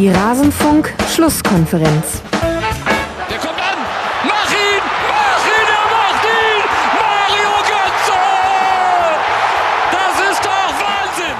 [0.00, 2.22] Die Rasenfunk-Schlusskonferenz.
[3.28, 3.76] Der kommt an!
[4.24, 4.80] Mach ihn!
[5.10, 5.68] Mach ihn!
[5.68, 6.64] Er macht ihn!
[6.96, 8.16] Mario Götze!
[9.92, 11.36] Das ist doch Wahnsinn!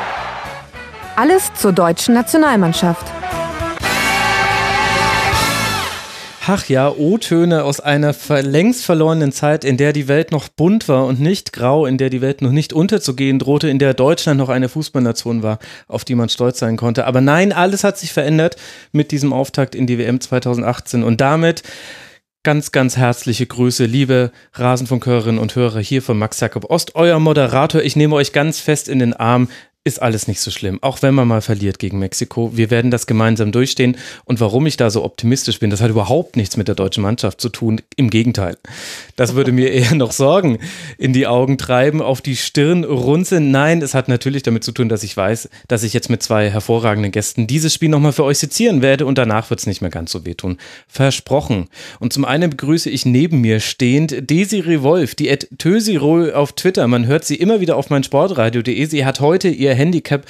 [1.16, 3.06] Alles zur deutschen Nationalmannschaft.
[6.52, 8.12] Ach ja, O-Töne aus einer
[8.42, 12.10] längst verlorenen Zeit, in der die Welt noch bunt war und nicht grau, in der
[12.10, 16.16] die Welt noch nicht unterzugehen drohte, in der Deutschland noch eine Fußballnation war, auf die
[16.16, 17.06] man stolz sein konnte.
[17.06, 18.56] Aber nein, alles hat sich verändert
[18.90, 21.62] mit diesem Auftakt in die WM 2018 und damit
[22.42, 27.82] Ganz, ganz herzliche Grüße, liebe Rasenfunkhörerinnen und Hörer hier von Max Jakob Ost, euer Moderator.
[27.82, 29.50] Ich nehme euch ganz fest in den Arm
[29.82, 32.54] ist alles nicht so schlimm, auch wenn man mal verliert gegen Mexiko.
[32.54, 33.96] Wir werden das gemeinsam durchstehen.
[34.26, 37.40] Und warum ich da so optimistisch bin, das hat überhaupt nichts mit der deutschen Mannschaft
[37.40, 37.80] zu tun.
[37.96, 38.58] Im Gegenteil.
[39.16, 40.58] Das würde mir eher noch Sorgen
[40.98, 43.50] in die Augen treiben, auf die Stirn runzeln.
[43.50, 46.50] Nein, es hat natürlich damit zu tun, dass ich weiß, dass ich jetzt mit zwei
[46.50, 49.90] hervorragenden Gästen dieses Spiel nochmal für euch sezieren werde und danach wird es nicht mehr
[49.90, 50.58] ganz so wehtun.
[50.88, 51.68] Versprochen.
[52.00, 56.86] Und zum einen begrüße ich neben mir stehend Desiree Wolf, die Ed Tösirol auf Twitter.
[56.86, 58.84] Man hört sie immer wieder auf mein Sportradio.de.
[58.84, 60.26] Sie hat heute ihr Handicap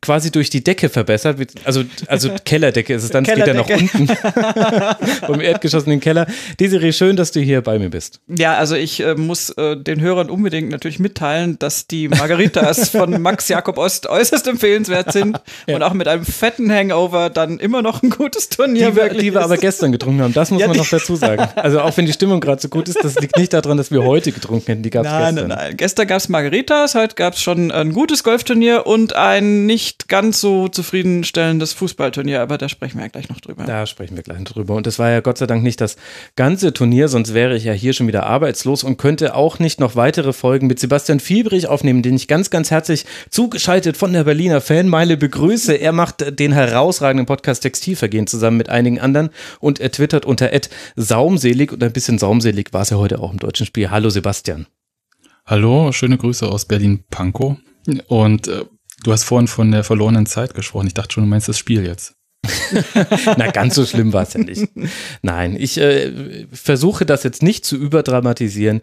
[0.00, 1.36] quasi durch die Decke verbessert.
[1.64, 4.08] Also, also Kellerdecke ist es dann, es geht ja nach unten.
[5.26, 6.26] Vom Erdgeschoss in den Keller.
[6.60, 8.20] Desiree, schön, dass du hier bei mir bist.
[8.28, 13.20] Ja, also ich äh, muss äh, den Hörern unbedingt natürlich mitteilen, dass die Margaritas von
[13.20, 15.74] Max Jakob Ost äußerst empfehlenswert sind ja.
[15.74, 19.34] und auch mit einem fetten Hangover dann immer noch ein gutes Turnier die, wirklich Die
[19.34, 21.48] wir aber gestern getrunken haben, das muss ja, man noch dazu sagen.
[21.56, 24.04] Also auch wenn die Stimmung gerade so gut ist, das liegt nicht daran, dass wir
[24.04, 25.34] heute getrunken hätten, die gab es gestern.
[25.34, 25.76] Nein, nein, nein.
[25.76, 30.08] Gestern gab es Margaritas, heute gab es schon ein gutes Golfturnier und ein nicht nicht
[30.08, 33.64] ganz so zufriedenstellendes Fußballturnier, aber da sprechen wir ja gleich noch drüber.
[33.64, 34.74] Da sprechen wir gleich drüber.
[34.74, 35.96] Und es war ja Gott sei Dank nicht das
[36.36, 39.96] ganze Turnier, sonst wäre ich ja hier schon wieder arbeitslos und könnte auch nicht noch
[39.96, 44.60] weitere Folgen mit Sebastian Fiebrich aufnehmen, den ich ganz, ganz herzlich zugeschaltet von der Berliner
[44.60, 45.74] Fanmeile begrüße.
[45.74, 49.30] Er macht den herausragenden Podcast Textilvergehen zusammen mit einigen anderen
[49.60, 50.50] und er twittert unter
[50.96, 53.90] saumselig und ein bisschen saumselig war es ja heute auch im deutschen Spiel.
[53.90, 54.66] Hallo Sebastian.
[55.46, 57.56] Hallo, schöne Grüße aus Berlin-Pankow.
[58.08, 58.64] Und äh,
[59.02, 60.86] Du hast vorhin von der verlorenen Zeit gesprochen.
[60.86, 62.14] Ich dachte schon, du meinst das Spiel jetzt.
[63.36, 64.68] Na, ganz so schlimm war es ja nicht.
[65.22, 68.80] Nein, ich äh, versuche das jetzt nicht zu überdramatisieren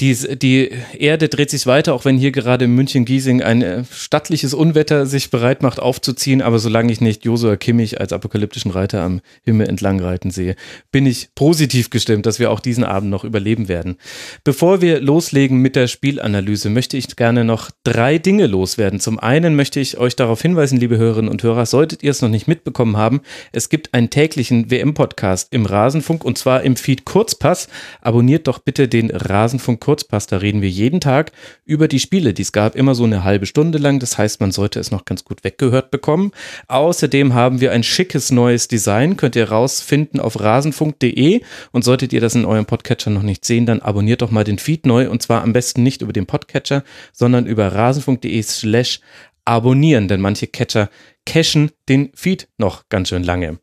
[0.00, 4.54] die, die Erde dreht sich weiter, auch wenn hier gerade in München-Giesing ein äh, stattliches
[4.54, 6.40] Unwetter sich bereit macht aufzuziehen.
[6.40, 10.54] Aber solange ich nicht Josua Kimmich als apokalyptischen Reiter am Himmel entlang reiten sehe,
[10.92, 13.96] bin ich positiv gestimmt, dass wir auch diesen Abend noch überleben werden.
[14.44, 19.00] Bevor wir loslegen mit der Spielanalyse, möchte ich gerne noch drei Dinge loswerden.
[19.00, 22.28] Zum einen möchte ich euch darauf hinweisen, liebe Hörerinnen und Hörer, solltet ihr es noch
[22.28, 23.20] nicht mitbekommen haben,
[23.50, 27.68] es gibt einen täglichen WM-Podcast im Rasenfunk und zwar im Feed Kurzpass.
[28.00, 31.32] Abonniert doch bitte den Rasenfunk Kurzpass, da reden wir jeden Tag
[31.64, 34.00] über die Spiele, die es gab, immer so eine halbe Stunde lang.
[34.00, 36.32] Das heißt, man sollte es noch ganz gut weggehört bekommen.
[36.66, 41.40] Außerdem haben wir ein schickes neues Design, könnt ihr rausfinden auf rasenfunk.de
[41.72, 44.58] und solltet ihr das in eurem Podcatcher noch nicht sehen, dann abonniert doch mal den
[44.58, 46.84] Feed neu und zwar am besten nicht über den Podcatcher,
[47.14, 49.00] sondern über rasenfunk.de slash
[49.48, 50.90] abonnieren, denn manche Catcher
[51.24, 53.58] cachen den Feed noch ganz schön lange.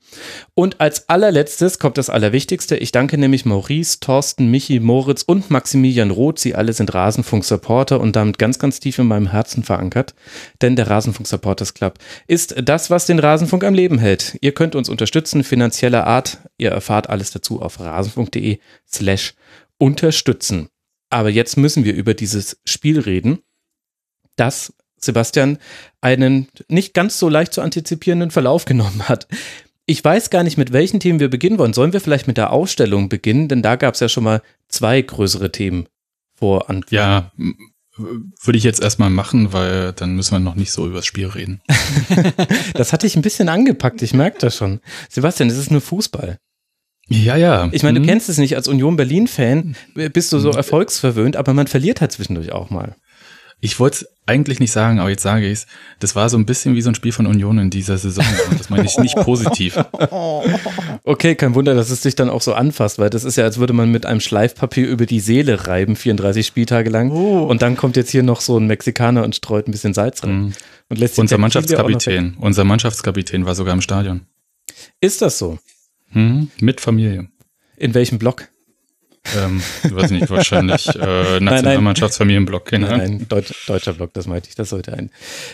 [0.56, 2.76] Und als allerletztes kommt das Allerwichtigste.
[2.76, 6.40] Ich danke nämlich Maurice, Thorsten, Michi, Moritz und Maximilian Roth.
[6.40, 10.16] Sie alle sind Rasenfunk-Supporter und damit ganz, ganz tief in meinem Herzen verankert.
[10.62, 14.38] Denn der Rasenfunk Supporters Club ist das, was den Rasenfunk am Leben hält.
[14.42, 16.40] Ihr könnt uns unterstützen, finanzieller Art.
[16.58, 19.34] Ihr erfahrt alles dazu auf rasenfunk.de slash
[19.78, 20.70] unterstützen.
[21.12, 23.40] Aber jetzt müssen wir über dieses Spiel reden,
[24.36, 25.58] das Sebastian
[26.02, 29.28] einen nicht ganz so leicht zu antizipierenden Verlauf genommen hat.
[29.88, 31.74] Ich weiß gar nicht, mit welchen Themen wir beginnen wollen.
[31.74, 33.48] Sollen wir vielleicht mit der Ausstellung beginnen?
[33.48, 35.88] Denn da gab es ja schon mal zwei größere Themen
[36.34, 36.90] vor Anfang.
[36.90, 37.32] Ja,
[37.98, 41.28] würde ich jetzt erstmal machen, weil dann müssen wir noch nicht so über das Spiel
[41.28, 41.62] reden.
[42.74, 44.82] das hatte ich ein bisschen angepackt, ich merke das schon.
[45.10, 46.38] Sebastian, es ist nur Fußball.
[47.08, 47.70] Ja, ja.
[47.72, 48.10] Ich meine, du mhm.
[48.10, 49.76] kennst es nicht, als Union Berlin-Fan
[50.12, 50.58] bist du so mhm.
[50.58, 52.96] erfolgsverwöhnt, aber man verliert halt zwischendurch auch mal.
[53.66, 55.68] Ich wollte es eigentlich nicht sagen, aber jetzt sage ich es.
[56.00, 58.24] Das war so ein bisschen wie so ein Spiel von Union in dieser Saison.
[58.52, 59.84] Und das meine ich nicht positiv.
[61.04, 63.58] Okay, kein Wunder, dass es dich dann auch so anfasst, weil das ist ja, als
[63.58, 67.10] würde man mit einem Schleifpapier über die Seele reiben, 34 Spieltage lang.
[67.10, 67.46] Oh.
[67.46, 70.42] Und dann kommt jetzt hier noch so ein Mexikaner und streut ein bisschen Salz rein.
[70.42, 70.54] Mhm.
[70.90, 74.28] Und lässt unser Mannschaftskapitän, unser Mannschaftskapitän war sogar im Stadion.
[75.02, 75.58] Ist das so?
[76.12, 77.30] Mhm, mit Familie.
[77.78, 78.48] In welchem Block?
[79.38, 82.72] Ähm, weiß nicht, wahrscheinlich äh, Nationalmannschaftsfamilienblock.
[82.72, 84.56] Nein, nein, Deutsch, deutscher Block, das meinte ich.
[84.56, 85.10] Das sollte ein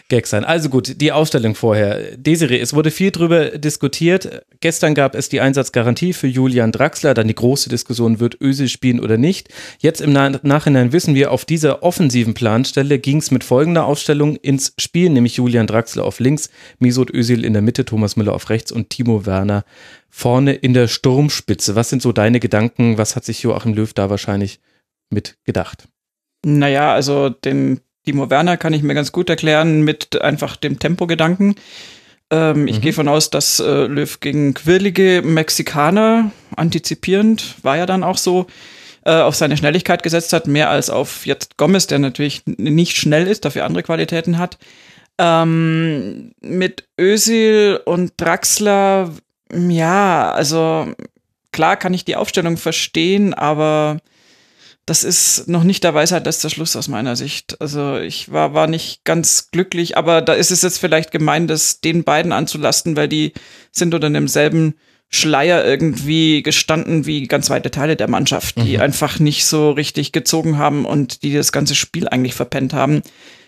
[0.10, 0.44] Gag sein.
[0.44, 2.18] Also gut, die Aufstellung vorher.
[2.18, 4.44] Desiree, es wurde viel drüber diskutiert.
[4.60, 7.14] Gestern gab es die Einsatzgarantie für Julian Draxler.
[7.14, 9.50] Dann die große Diskussion, wird Ösil spielen oder nicht.
[9.80, 14.74] Jetzt im Nachhinein wissen wir, auf dieser offensiven Planstelle ging es mit folgender Aufstellung ins
[14.78, 18.72] Spiel, nämlich Julian Draxler auf links, Misot Özil in der Mitte, Thomas Müller auf rechts
[18.72, 19.64] und Timo Werner
[20.12, 21.75] vorne in der Sturmspitze.
[21.75, 22.98] Was sind so deine Gedanken?
[22.98, 24.60] Was hat sich Joachim Löw da wahrscheinlich
[25.10, 25.88] mit gedacht?
[26.46, 31.56] Naja, also den Timo Werner kann ich mir ganz gut erklären mit einfach dem Tempogedanken.
[32.30, 32.81] Ähm, ich mhm.
[32.81, 38.48] gehe von aus, dass äh, Löw gegen quirlige Mexikaner antizipierend, war ja dann auch so,
[39.06, 43.28] äh, auf seine Schnelligkeit gesetzt hat, mehr als auf jetzt Gomez, der natürlich nicht schnell
[43.28, 44.58] ist, dafür andere Qualitäten hat.
[45.18, 49.12] Ähm, mit Özil und Draxler
[49.53, 50.94] ja, also
[51.51, 53.98] klar kann ich die Aufstellung verstehen, aber
[54.86, 57.62] das ist noch nicht der Weisheit letzter Schluss aus meiner Sicht.
[57.62, 61.81] Also ich war, war nicht ganz glücklich, aber da ist es jetzt vielleicht gemein, das
[61.81, 63.33] den beiden anzulasten, weil die
[63.71, 64.75] sind unter demselben
[65.13, 68.81] Schleier irgendwie gestanden wie ganz weite Teile der Mannschaft, die mhm.
[68.81, 73.01] einfach nicht so richtig gezogen haben und die das ganze Spiel eigentlich verpennt haben.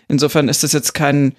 [0.06, 1.34] Insofern ist das jetzt kein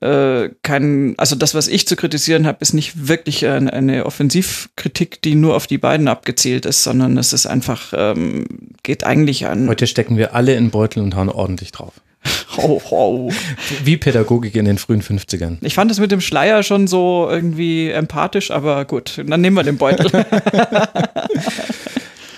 [0.00, 5.22] äh, kein, also das, was ich zu kritisieren habe, ist nicht wirklich eine, eine, Offensivkritik,
[5.22, 8.44] die nur auf die beiden abgezielt ist, sondern es ist einfach, ähm,
[8.82, 9.68] geht eigentlich an.
[9.68, 11.94] Heute stecken wir alle in Beutel und hauen ordentlich drauf.
[12.56, 13.32] Oh, oh.
[13.82, 15.56] Wie Pädagogik in den frühen 50ern.
[15.60, 19.64] Ich fand es mit dem Schleier schon so irgendwie empathisch, aber gut, dann nehmen wir
[19.64, 20.08] den Beutel.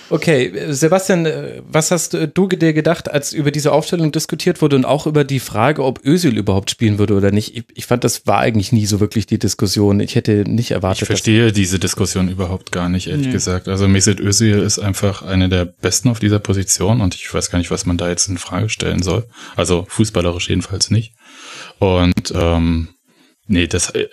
[0.09, 4.85] Okay, Sebastian, äh, was hast du dir gedacht, als über diese Aufstellung diskutiert wurde und
[4.85, 7.57] auch über die Frage, ob Özil überhaupt spielen würde oder nicht?
[7.57, 9.99] Ich, ich fand, das war eigentlich nie so wirklich die Diskussion.
[9.99, 11.03] Ich hätte nicht erwartet.
[11.03, 13.33] Ich verstehe diese Diskussion überhaupt gar nicht, ehrlich nee.
[13.33, 13.67] gesagt.
[13.67, 17.59] Also Mesut Özil ist einfach eine der Besten auf dieser Position und ich weiß gar
[17.59, 19.25] nicht, was man da jetzt in Frage stellen soll.
[19.55, 21.13] Also fußballerisch jedenfalls nicht.
[21.79, 22.89] Und ähm,
[23.47, 24.07] Nee, das äh,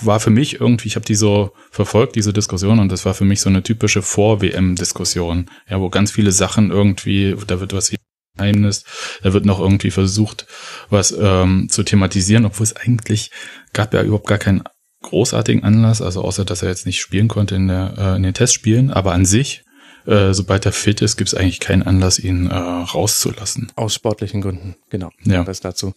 [0.00, 3.24] war für mich irgendwie, ich habe die so verfolgt, diese Diskussion, und das war für
[3.24, 7.92] mich so eine typische Vor-WM-Diskussion, ja, wo ganz viele Sachen irgendwie, da wird was
[8.36, 8.84] Geheimnis,
[9.22, 10.46] da wird noch irgendwie versucht,
[10.88, 13.30] was ähm, zu thematisieren, obwohl es eigentlich
[13.74, 14.62] gab ja überhaupt gar keinen
[15.02, 18.34] großartigen Anlass, also außer dass er jetzt nicht spielen konnte in, der, äh, in den
[18.34, 19.64] Testspielen, aber an sich
[20.06, 23.70] äh, sobald er fit ist, gibt es eigentlich keinen Anlass, ihn äh, rauszulassen.
[23.76, 25.10] Aus sportlichen Gründen, genau.
[25.24, 25.44] Ja.
[25.44, 25.94] Das dazu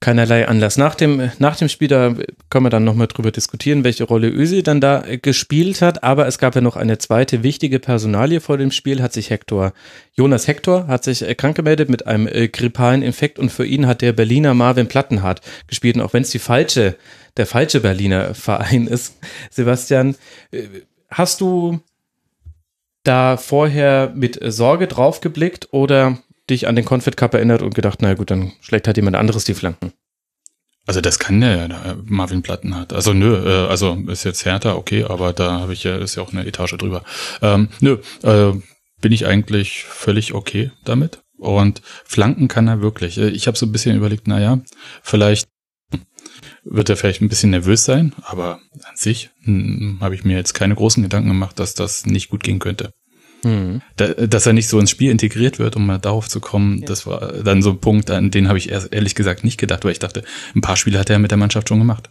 [0.00, 0.76] keinerlei Anlass.
[0.76, 2.14] Nach dem, nach dem Spiel, da
[2.50, 6.04] können wir dann nochmal drüber diskutieren, welche Rolle Özil dann da äh, gespielt hat.
[6.04, 9.72] Aber es gab ja noch eine zweite wichtige Personalie vor dem Spiel, hat sich Hector,
[10.14, 13.86] Jonas Hector, hat sich äh, krank gemeldet mit einem äh, grippalen Infekt und für ihn
[13.86, 15.96] hat der Berliner Marvin Plattenhardt gespielt.
[15.96, 16.96] Und auch wenn es die falsche,
[17.36, 19.16] der falsche Berliner Verein ist,
[19.50, 20.14] Sebastian,
[21.10, 21.80] hast du
[23.08, 26.18] da vorher mit Sorge drauf geblickt oder
[26.50, 29.44] dich an den Confed Cup erinnert und gedacht, na gut, dann schlägt halt jemand anderes
[29.44, 29.92] die Flanken?
[30.86, 32.94] Also das kann der ja, Marvin Platten hat.
[32.94, 36.22] Also nö, äh, also ist jetzt härter, okay, aber da habe ich ja, ist ja
[36.22, 37.02] auch eine Etage drüber.
[37.42, 38.52] Ähm, nö, äh,
[39.00, 41.20] bin ich eigentlich völlig okay damit.
[41.36, 43.18] Und Flanken kann er wirklich.
[43.18, 44.60] Ich habe so ein bisschen überlegt, naja,
[45.02, 45.46] vielleicht
[46.70, 50.54] wird er vielleicht ein bisschen nervös sein, aber an sich hm, habe ich mir jetzt
[50.54, 52.92] keine großen Gedanken gemacht, dass das nicht gut gehen könnte.
[53.44, 53.82] Mhm.
[53.96, 56.86] Da, dass er nicht so ins Spiel integriert wird, um mal darauf zu kommen, ja.
[56.86, 59.84] das war dann so ein Punkt, an den habe ich erst, ehrlich gesagt nicht gedacht,
[59.84, 60.24] weil ich dachte,
[60.54, 62.10] ein paar Spiele hat er mit der Mannschaft schon gemacht.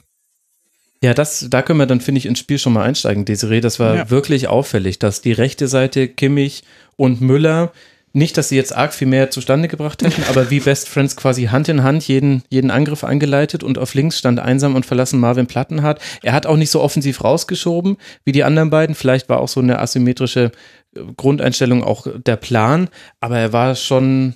[1.04, 3.62] Ja, das, da können wir dann, finde ich, ins Spiel schon mal einsteigen, Desiree.
[3.62, 4.10] Das war ja.
[4.10, 6.64] wirklich auffällig, dass die rechte Seite Kimmich
[6.96, 7.72] und Müller
[8.14, 11.46] nicht, dass sie jetzt arg viel mehr zustande gebracht hätten, aber wie Best Friends quasi
[11.46, 15.48] Hand in Hand jeden, jeden Angriff eingeleitet und auf links stand einsam und verlassen Marvin
[15.48, 16.02] Plattenhardt.
[16.24, 18.96] Er hat auch nicht so offensiv rausgeschoben wie die anderen beiden.
[18.96, 20.52] Vielleicht war auch so eine asymmetrische
[20.96, 22.90] äh, Grundeinstellung auch der Plan,
[23.20, 24.36] aber er war schon,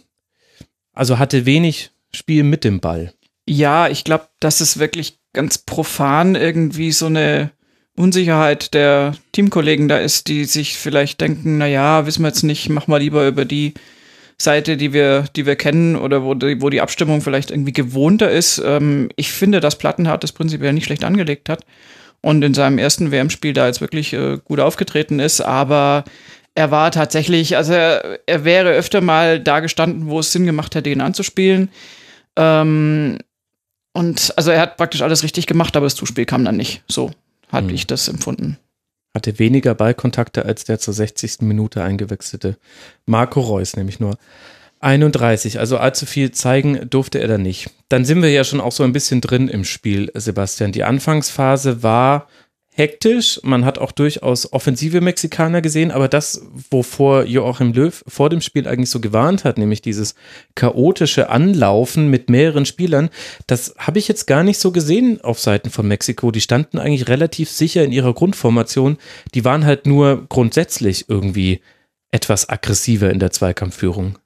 [0.94, 3.14] also hatte wenig Spiel mit dem Ball.
[3.48, 7.52] Ja, ich glaube, das ist wirklich ganz profan irgendwie so eine
[7.98, 12.70] Unsicherheit der Teamkollegen da ist, die sich vielleicht denken, na ja, wissen wir jetzt nicht,
[12.70, 13.74] mach mal lieber über die
[14.38, 18.32] Seite, die wir, die wir kennen oder wo die, wo die Abstimmung vielleicht irgendwie gewohnter
[18.32, 18.62] ist.
[18.66, 21.66] Ähm, ich finde, dass Plattenhardt das prinzipiell nicht schlecht angelegt hat
[22.22, 26.06] und in seinem ersten WM-Spiel da jetzt wirklich äh, gut aufgetreten ist, aber
[26.56, 30.76] er war tatsächlich, also er, er, wäre öfter mal da gestanden, wo es Sinn gemacht
[30.76, 31.70] hätte, ihn anzuspielen.
[32.36, 33.20] Ähm,
[33.94, 36.84] und also er hat praktisch alles richtig gemacht, aber das Zuspiel kam dann nicht.
[36.88, 37.12] So
[37.52, 37.76] hatte hm.
[37.76, 38.58] ich das empfunden.
[39.14, 41.42] Hatte weniger Ballkontakte als der zur 60.
[41.42, 42.58] Minute eingewechselte
[43.06, 44.18] Marco Reus, nämlich nur
[44.80, 45.60] 31.
[45.60, 47.70] Also allzu viel zeigen durfte er da nicht.
[47.90, 50.72] Dann sind wir ja schon auch so ein bisschen drin im Spiel, Sebastian.
[50.72, 52.28] Die Anfangsphase war
[52.74, 53.40] hektisch.
[53.44, 58.68] Man hat auch durchaus offensive Mexikaner gesehen, aber das, wovor Joachim Löw vor dem Spiel
[58.68, 60.16] eigentlich so gewarnt hat, nämlich dieses
[60.56, 63.10] chaotische Anlaufen mit mehreren Spielern,
[63.48, 66.32] das habe ich jetzt gar nicht so gesehen auf Seiten von Mexiko.
[66.32, 68.98] Die standen eigentlich relativ sicher in ihrer Grundformation.
[69.34, 71.62] Die waren halt nur grundsätzlich irgendwie
[72.12, 74.18] etwas aggressiver in der Zweikampfführung.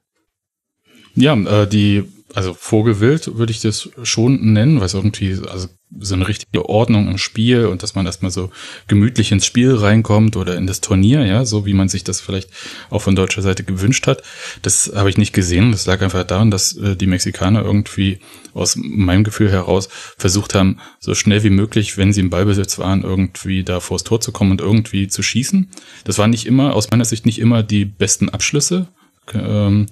[1.14, 6.14] Ja, äh, die also Vogelwild würde ich das schon nennen, weil es irgendwie also so
[6.14, 8.50] eine richtige Ordnung im Spiel und dass man erstmal so
[8.88, 12.50] gemütlich ins Spiel reinkommt oder in das Turnier, ja, so wie man sich das vielleicht
[12.90, 14.22] auch von deutscher Seite gewünscht hat.
[14.62, 15.72] Das habe ich nicht gesehen.
[15.72, 18.18] Das lag einfach daran, dass äh, die Mexikaner irgendwie
[18.52, 19.88] aus meinem Gefühl heraus
[20.18, 24.20] versucht haben, so schnell wie möglich, wenn sie im Ballbesitz waren, irgendwie da vors Tor
[24.20, 25.70] zu kommen und irgendwie zu schießen.
[26.04, 28.88] Das waren nicht immer, aus meiner Sicht nicht immer die besten Abschlüsse.
[29.32, 29.86] Ähm,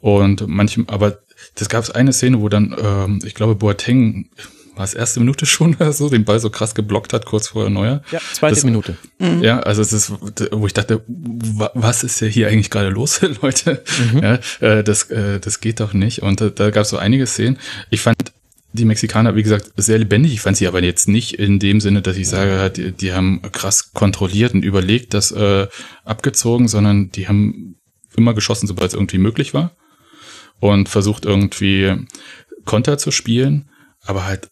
[0.00, 1.18] und manchem, aber
[1.54, 4.28] das gab es eine Szene, wo dann, ähm, ich glaube, Boateng
[4.76, 7.68] war es erste Minute schon oder so, den Ball so krass geblockt hat, kurz vor
[7.70, 8.02] Neuer.
[8.10, 8.96] Ja, zweite das, Minute.
[9.18, 9.42] Mhm.
[9.42, 10.12] Ja, also es ist,
[10.52, 13.82] wo ich dachte, was ist ja hier eigentlich gerade los, Leute?
[14.12, 14.22] Mhm.
[14.22, 16.22] Ja, äh, das, äh, das geht doch nicht.
[16.22, 17.58] Und äh, da gab es so einige Szenen.
[17.90, 18.32] Ich fand
[18.72, 20.32] die Mexikaner, wie gesagt, sehr lebendig.
[20.32, 23.40] Ich fand sie aber jetzt nicht in dem Sinne, dass ich sage, die, die haben
[23.52, 25.68] krass kontrolliert und überlegt das äh,
[26.04, 27.76] abgezogen, sondern die haben
[28.16, 29.76] immer geschossen, sobald es irgendwie möglich war
[30.60, 31.94] und versucht irgendwie
[32.64, 33.68] Konter zu spielen,
[34.02, 34.48] aber halt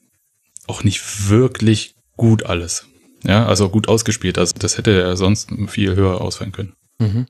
[0.67, 2.87] auch nicht wirklich gut alles.
[3.25, 4.39] Ja, also gut ausgespielt.
[4.39, 6.75] Also das hätte er sonst viel höher ausfallen können.
[6.99, 7.27] Mhm.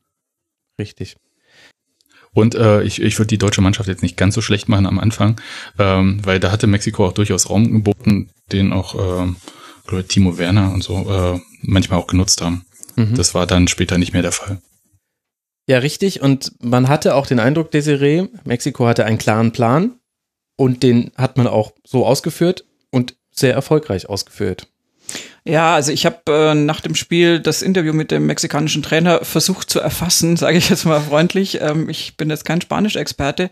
[0.79, 1.17] Richtig.
[2.35, 4.99] Und äh, ich, ich würde die deutsche Mannschaft jetzt nicht ganz so schlecht machen am
[4.99, 5.39] Anfang,
[5.79, 9.37] ähm, weil da hatte Mexiko auch durchaus Raum geboten, den auch ähm,
[10.09, 12.65] Timo Werner und so äh, manchmal auch genutzt haben.
[12.97, 13.15] Mhm.
[13.15, 14.63] Das war dann später nicht mehr der Fall.
[15.69, 16.23] Ja, richtig.
[16.23, 19.99] Und man hatte auch den Eindruck, Desiree, Mexiko hatte einen klaren Plan
[20.57, 24.69] und den hat man auch so ausgeführt und sehr erfolgreich ausgeführt.
[25.45, 29.71] Ja, also ich habe äh, nach dem Spiel das Interview mit dem mexikanischen Trainer versucht
[29.71, 31.61] zu erfassen, sage ich jetzt mal freundlich.
[31.61, 33.51] Ähm, ich bin jetzt kein Spanisch-Experte.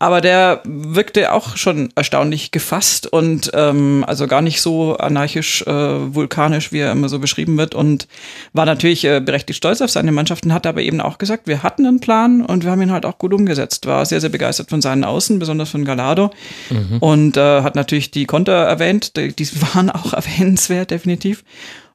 [0.00, 6.14] Aber der wirkte auch schon erstaunlich gefasst und ähm, also gar nicht so anarchisch, äh,
[6.14, 7.74] vulkanisch, wie er immer so beschrieben wird.
[7.74, 8.06] Und
[8.52, 11.84] war natürlich äh, berechtigt stolz auf seine Mannschaften, hat aber eben auch gesagt, wir hatten
[11.84, 13.86] einen Plan und wir haben ihn halt auch gut umgesetzt.
[13.86, 16.30] War sehr, sehr begeistert von seinen Außen, besonders von Gallardo.
[16.70, 16.98] Mhm.
[17.00, 21.42] Und äh, hat natürlich die Konter erwähnt, die, die waren auch erwähnenswert, definitiv.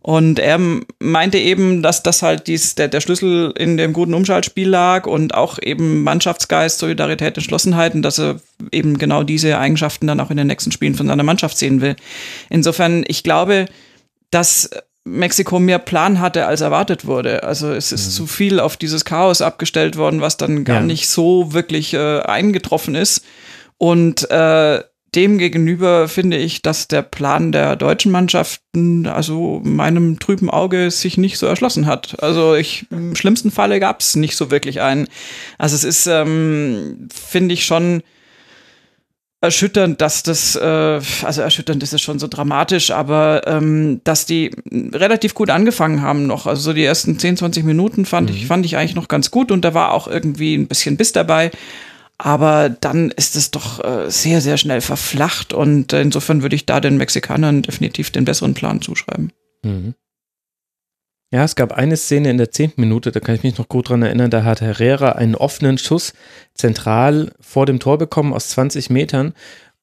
[0.03, 0.59] Und er
[0.99, 5.33] meinte eben, dass das halt dies, der, der Schlüssel in dem guten Umschaltspiel lag und
[5.33, 8.41] auch eben Mannschaftsgeist, Solidarität, Entschlossenheit und dass er
[8.73, 11.95] eben genau diese Eigenschaften dann auch in den nächsten Spielen von seiner Mannschaft sehen will.
[12.49, 13.67] Insofern, ich glaube,
[14.29, 14.69] dass
[15.05, 17.43] Mexiko mehr Plan hatte, als erwartet wurde.
[17.43, 18.11] Also es ist mhm.
[18.11, 20.85] zu viel auf dieses Chaos abgestellt worden, was dann gar ja.
[20.85, 23.23] nicht so wirklich äh, eingetroffen ist.
[23.77, 24.83] Und äh,
[25.15, 31.37] Demgegenüber finde ich, dass der Plan der deutschen Mannschaften, also meinem trüben Auge, sich nicht
[31.37, 32.21] so erschlossen hat.
[32.23, 35.07] Also ich, im schlimmsten Falle gab es nicht so wirklich einen.
[35.57, 38.01] Also es ist, ähm, finde ich schon
[39.43, 44.51] erschütternd, dass das, äh, also erschütternd ist es schon so dramatisch, aber ähm, dass die
[44.71, 46.47] relativ gut angefangen haben noch.
[46.47, 48.35] Also so die ersten 10, 20 Minuten fand mhm.
[48.37, 51.11] ich, fand ich eigentlich noch ganz gut und da war auch irgendwie ein bisschen Biss
[51.11, 51.51] dabei.
[52.25, 56.65] Aber dann ist es doch äh, sehr, sehr schnell verflacht und äh, insofern würde ich
[56.65, 59.33] da den Mexikanern definitiv den besseren Plan zuschreiben.
[59.61, 59.93] Mhm.
[61.33, 63.89] Ja, es gab eine Szene in der zehnten Minute, da kann ich mich noch gut
[63.89, 66.13] dran erinnern, da hat Herrera einen offenen Schuss
[66.53, 69.33] zentral vor dem Tor bekommen aus 20 Metern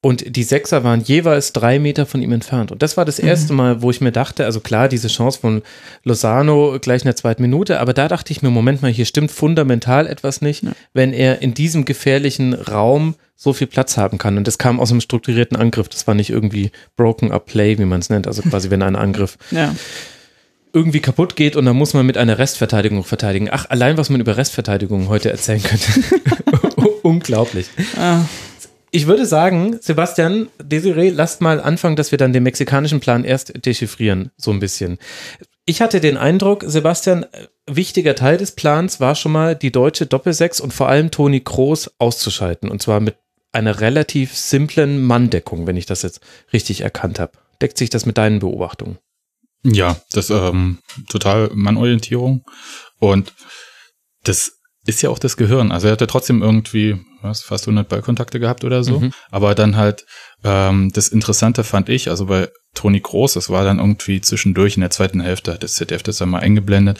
[0.03, 2.71] und die Sechser waren jeweils drei Meter von ihm entfernt.
[2.71, 3.27] Und das war das mhm.
[3.27, 5.61] erste Mal, wo ich mir dachte, also klar, diese Chance von
[6.03, 9.29] Lozano gleich in der zweiten Minute, aber da dachte ich mir, Moment mal, hier stimmt
[9.29, 10.71] fundamental etwas nicht, ja.
[10.93, 14.37] wenn er in diesem gefährlichen Raum so viel Platz haben kann.
[14.37, 15.87] Und das kam aus einem strukturierten Angriff.
[15.87, 18.25] Das war nicht irgendwie broken up play, wie man es nennt.
[18.25, 19.75] Also quasi, wenn ein Angriff ja.
[20.73, 23.49] irgendwie kaputt geht und dann muss man mit einer Restverteidigung verteidigen.
[23.51, 25.91] Ach, allein was man über Restverteidigung heute erzählen könnte.
[27.03, 27.67] Unglaublich.
[27.97, 28.25] Ah.
[28.93, 33.65] Ich würde sagen, Sebastian, Desiree, lasst mal anfangen, dass wir dann den mexikanischen Plan erst
[33.65, 34.99] dechiffrieren, so ein bisschen.
[35.65, 37.25] Ich hatte den Eindruck, Sebastian,
[37.65, 41.89] wichtiger Teil des Plans war schon mal die deutsche Doppelsechs und vor allem Toni Kroos
[41.99, 42.69] auszuschalten.
[42.69, 43.15] Und zwar mit
[43.53, 46.19] einer relativ simplen Manndeckung, wenn ich das jetzt
[46.51, 47.33] richtig erkannt habe.
[47.61, 48.97] Deckt sich das mit deinen Beobachtungen?
[49.63, 52.43] Ja, das ähm, total Mannorientierung.
[52.99, 53.33] Und
[54.23, 55.71] das ist ja auch das Gehirn.
[55.71, 58.99] Also er hatte trotzdem irgendwie was, fast 100 Ballkontakte gehabt oder so.
[58.99, 59.13] Mhm.
[59.29, 60.05] Aber dann halt,
[60.43, 64.81] ähm, das Interessante fand ich, also bei Toni Groß, das war dann irgendwie zwischendurch in
[64.81, 66.99] der zweiten Hälfte, das ZDF das einmal eingeblendet,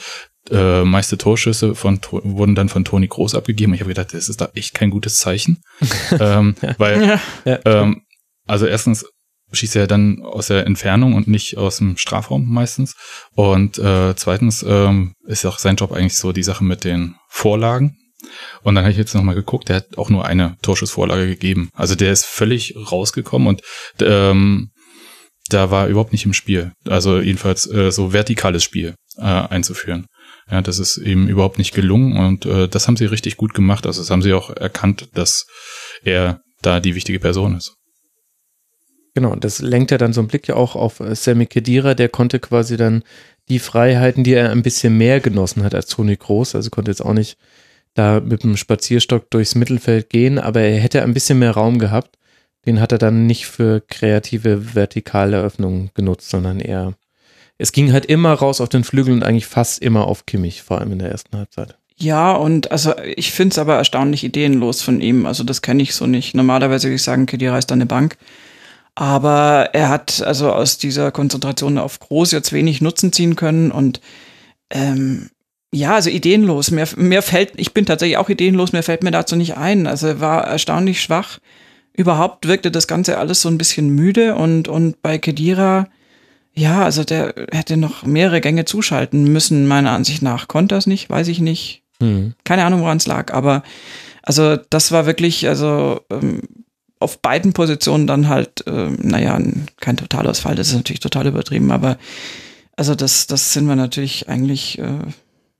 [0.50, 3.74] äh, meiste Torschüsse von, wurden dann von Toni Groß abgegeben.
[3.74, 5.62] Ich habe gedacht, das ist da echt kein gutes Zeichen.
[6.20, 6.74] ähm, ja.
[6.78, 7.58] Weil, ja.
[7.64, 8.02] ähm,
[8.46, 9.06] also erstens,
[9.52, 12.94] schießt er dann aus der Entfernung und nicht aus dem Strafraum meistens.
[13.34, 17.96] Und äh, zweitens ähm, ist auch sein Job eigentlich so die Sache mit den Vorlagen.
[18.62, 21.70] Und dann habe ich jetzt nochmal geguckt, der hat auch nur eine Torschussvorlage gegeben.
[21.74, 23.62] Also der ist völlig rausgekommen und
[24.00, 24.70] ähm,
[25.48, 26.72] da war überhaupt nicht im Spiel.
[26.86, 30.06] Also jedenfalls äh, so vertikales Spiel äh, einzuführen.
[30.50, 33.86] Ja, das ist eben überhaupt nicht gelungen und äh, das haben sie richtig gut gemacht.
[33.86, 35.46] Also das haben sie auch erkannt, dass
[36.04, 37.74] er da die wichtige Person ist.
[39.14, 42.08] Genau, das lenkt ja dann so einen Blick ja auch auf äh, Sammy Kedira, der
[42.08, 43.02] konnte quasi dann
[43.48, 47.04] die Freiheiten, die er ein bisschen mehr genossen hat als Toni Groß, also konnte jetzt
[47.04, 47.36] auch nicht
[47.94, 52.16] da mit dem Spazierstock durchs Mittelfeld gehen, aber er hätte ein bisschen mehr Raum gehabt.
[52.64, 56.94] Den hat er dann nicht für kreative vertikale Öffnungen genutzt, sondern eher,
[57.58, 60.80] es ging halt immer raus auf den Flügel und eigentlich fast immer auf Kimmich, vor
[60.80, 61.76] allem in der ersten Halbzeit.
[61.96, 65.26] Ja, und also ich finde es aber erstaunlich ideenlos von ihm.
[65.26, 66.34] Also das kenne ich so nicht.
[66.34, 68.16] Normalerweise würde ich sagen, Kedira ist eine Bank.
[68.94, 74.00] Aber er hat also aus dieser Konzentration auf Groß jetzt wenig Nutzen ziehen können und
[74.70, 75.30] ähm,
[75.74, 76.70] ja, also ideenlos.
[76.70, 79.86] Mehr, mehr fällt, ich bin tatsächlich auch ideenlos, mir fällt mir dazu nicht ein.
[79.86, 81.38] Also er war erstaunlich schwach.
[81.94, 85.88] Überhaupt wirkte das Ganze alles so ein bisschen müde und, und bei Kedira,
[86.54, 90.48] ja, also der hätte noch mehrere Gänge zuschalten müssen, meiner Ansicht nach.
[90.48, 91.82] Konnte das nicht, weiß ich nicht.
[92.00, 92.34] Hm.
[92.44, 93.62] Keine Ahnung, woran es lag, aber
[94.22, 96.42] also das war wirklich, also ähm,
[97.02, 99.38] auf beiden Positionen dann halt, äh, naja,
[99.80, 101.98] kein Totalausfall, das ist natürlich total übertrieben, aber
[102.76, 104.78] also das, das sind wir natürlich eigentlich.
[104.78, 104.98] Äh,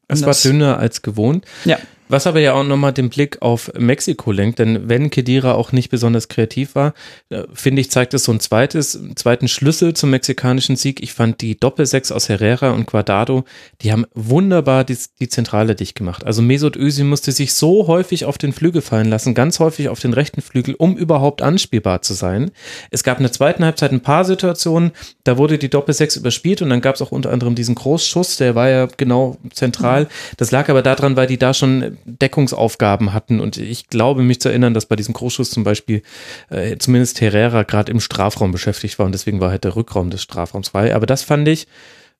[0.08, 1.44] es war dünner als gewohnt.
[1.64, 1.78] Ja.
[2.12, 5.88] Was aber ja auch nochmal den Blick auf Mexiko lenkt, denn wenn Kedira auch nicht
[5.88, 6.92] besonders kreativ war,
[7.31, 11.02] äh, finde ich, zeigt es so ein zweites, zweiten Schlüssel zum mexikanischen Sieg.
[11.02, 13.47] Ich fand die Doppelsechs aus Herrera und Guardado,
[13.81, 16.26] die haben wunderbar die, die Zentrale dicht gemacht.
[16.26, 19.99] Also Mesut Özil musste sich so häufig auf den Flügel fallen lassen, ganz häufig auf
[19.99, 22.50] den rechten Flügel, um überhaupt anspielbar zu sein.
[22.90, 24.92] Es gab in der zweiten Halbzeit ein paar Situationen,
[25.25, 28.54] da wurde die Doppelsechs überspielt und dann gab es auch unter anderem diesen Großschuss, der
[28.54, 30.09] war ja genau zentral.
[30.37, 33.40] Das lag aber daran, weil die da schon Deckungsaufgaben hatten.
[33.40, 36.02] Und ich glaube, mich zu erinnern, dass bei diesem Großschuss zum Beispiel
[36.50, 40.23] äh, zumindest Herrera gerade im Strafraum beschäftigt war und deswegen war halt der Rückraum des
[40.23, 40.94] Strafraums frei.
[40.94, 41.66] Aber das fand ich,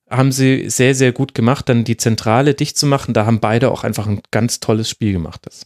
[0.09, 3.13] haben sie sehr, sehr gut gemacht, dann die Zentrale dicht zu machen.
[3.13, 5.41] Da haben beide auch einfach ein ganz tolles Spiel gemacht.
[5.43, 5.65] Das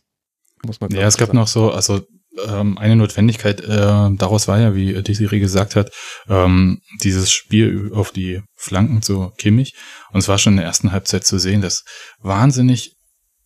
[0.65, 1.37] muss man Ja, es gab sagen.
[1.37, 2.01] noch so, also
[2.45, 5.91] ähm, eine Notwendigkeit äh, daraus war ja, wie Desiree gesagt hat,
[6.29, 9.73] ähm, dieses Spiel auf die Flanken zu Kimmich.
[10.11, 11.83] Und es war schon in der ersten Halbzeit zu sehen, dass
[12.19, 12.93] wahnsinnig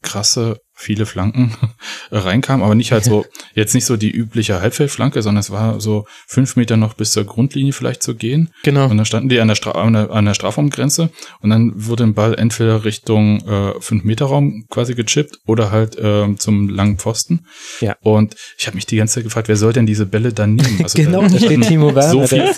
[0.01, 1.55] krasse viele Flanken
[2.11, 6.05] reinkamen, aber nicht halt so, jetzt nicht so die übliche Halbfeldflanke, sondern es war so
[6.27, 8.49] fünf Meter noch bis zur Grundlinie vielleicht zu gehen.
[8.63, 8.87] Genau.
[8.89, 11.09] Und dann standen die an der, Stra an der, an der Strafraumgrenze
[11.41, 15.97] und dann wurde ein Ball entweder Richtung äh, fünf Meter Raum quasi gechippt oder halt
[15.97, 17.45] äh, zum langen Pfosten.
[17.79, 17.95] Ja.
[18.01, 20.79] Und ich habe mich die ganze Zeit gefragt, wer soll denn diese Bälle dann nehmen?
[20.83, 22.09] Also genau, da, da Timo Werner.
[22.09, 22.51] So viel,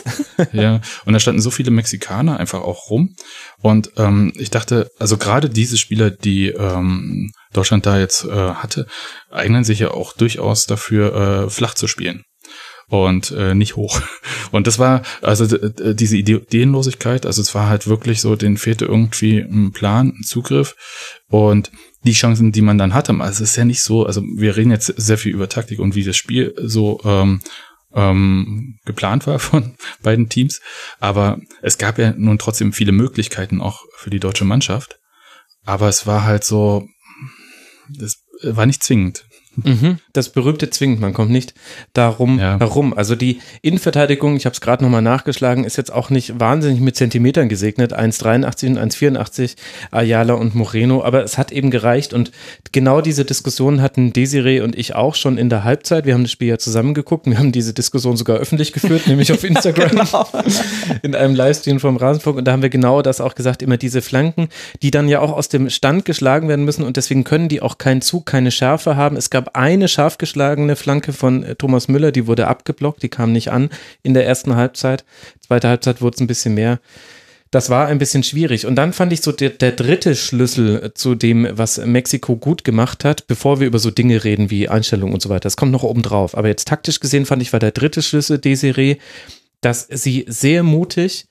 [0.53, 3.15] ja, und da standen so viele Mexikaner einfach auch rum.
[3.61, 8.87] Und ähm, ich dachte, also gerade diese Spieler, die ähm, Deutschland da jetzt äh, hatte,
[9.31, 12.25] eignen sich ja auch durchaus dafür, äh, flach zu spielen
[12.87, 14.01] und äh, nicht hoch.
[14.51, 19.39] Und das war also diese Ideenlosigkeit, also es war halt wirklich so, denen fehlte irgendwie
[19.39, 20.75] ein Plan, ein Zugriff
[21.27, 21.71] und
[22.05, 24.69] die Chancen, die man dann hatte, also es ist ja nicht so, also wir reden
[24.69, 27.41] jetzt sehr viel über Taktik und wie das Spiel so ähm,
[27.95, 30.61] ähm, geplant war von beiden Teams,
[30.99, 34.99] aber es gab ja nun trotzdem viele Möglichkeiten auch für die deutsche Mannschaft,
[35.65, 36.87] aber es war halt so,
[37.97, 39.25] das war nicht zwingend.
[39.55, 41.53] Mhm, das berühmte zwingend, man kommt nicht
[41.93, 42.59] darum ja.
[42.59, 42.93] herum.
[42.93, 46.95] Also die Innenverteidigung, ich habe es gerade nochmal nachgeschlagen, ist jetzt auch nicht wahnsinnig mit
[46.95, 49.55] Zentimetern gesegnet, 1,83 und 1,84
[49.91, 52.31] Ayala und Moreno, aber es hat eben gereicht und
[52.71, 56.05] genau diese Diskussion hatten Desiree und ich auch schon in der Halbzeit.
[56.05, 59.31] Wir haben das Spiel ja zusammen geguckt, wir haben diese Diskussion sogar öffentlich geführt, nämlich
[59.31, 60.27] auf Instagram genau.
[61.03, 64.01] in einem Livestream vom Rasenfunk und da haben wir genau das auch gesagt, immer diese
[64.01, 64.49] Flanken,
[64.81, 67.77] die dann ja auch aus dem Stand geschlagen werden müssen und deswegen können die auch
[67.77, 69.15] keinen Zug, keine Schärfe haben.
[69.15, 73.09] Es gab gab eine scharf geschlagene Flanke von äh, Thomas Müller, die wurde abgeblockt, die
[73.09, 73.69] kam nicht an
[74.01, 75.03] in der ersten Halbzeit.
[75.45, 76.79] Zweite Halbzeit wurde es ein bisschen mehr.
[77.51, 78.65] Das war ein bisschen schwierig.
[78.65, 83.03] Und dann fand ich so der, der, dritte Schlüssel zu dem, was Mexiko gut gemacht
[83.03, 85.41] hat, bevor wir über so Dinge reden wie Einstellungen und so weiter.
[85.41, 86.35] Das kommt noch oben drauf.
[86.35, 88.95] Aber jetzt taktisch gesehen fand ich, war der dritte Schlüssel Desiree,
[89.61, 91.25] dass sie sehr mutig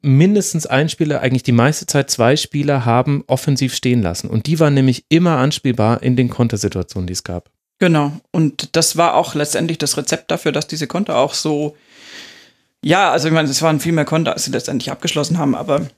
[0.00, 4.28] mindestens ein Spieler, eigentlich die meiste Zeit zwei Spieler haben offensiv stehen lassen.
[4.28, 7.50] Und die waren nämlich immer anspielbar in den Kontersituationen, die es gab.
[7.78, 8.12] Genau.
[8.32, 11.76] Und das war auch letztendlich das Rezept dafür, dass diese Konter auch so,
[12.84, 15.88] ja, also ich meine, es waren viel mehr Konter, als sie letztendlich abgeschlossen haben, aber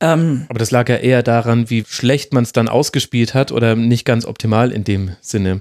[0.00, 3.76] Ähm, Aber das lag ja eher daran, wie schlecht man es dann ausgespielt hat oder
[3.76, 5.60] nicht ganz optimal in dem Sinne.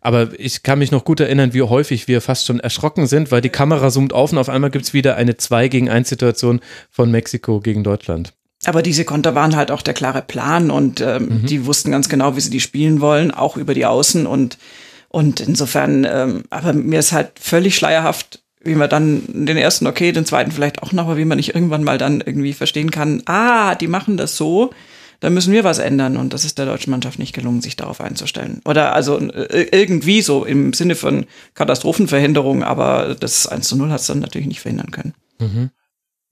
[0.00, 3.40] Aber ich kann mich noch gut erinnern, wie häufig wir fast schon erschrocken sind, weil
[3.40, 6.60] die Kamera zoomt auf und auf einmal gibt es wieder eine 2 gegen 1 Situation
[6.90, 8.32] von Mexiko gegen Deutschland.
[8.64, 11.46] Aber diese Konter waren halt auch der klare Plan und ähm, mhm.
[11.46, 14.58] die wussten ganz genau, wie sie die spielen wollen, auch über die Außen und
[15.08, 20.12] und insofern, ähm, aber mir ist halt völlig schleierhaft, wie man dann den ersten okay,
[20.12, 23.22] den zweiten vielleicht auch noch, aber wie man nicht irgendwann mal dann irgendwie verstehen kann,
[23.26, 24.70] ah, die machen das so,
[25.20, 28.00] dann müssen wir was ändern und das ist der deutschen Mannschaft nicht gelungen, sich darauf
[28.00, 28.60] einzustellen.
[28.64, 34.00] Oder also äh, irgendwie so im Sinne von Katastrophenverhinderung, aber das 1 zu 0 hat
[34.00, 35.14] es dann natürlich nicht verhindern können.
[35.38, 35.70] Mhm.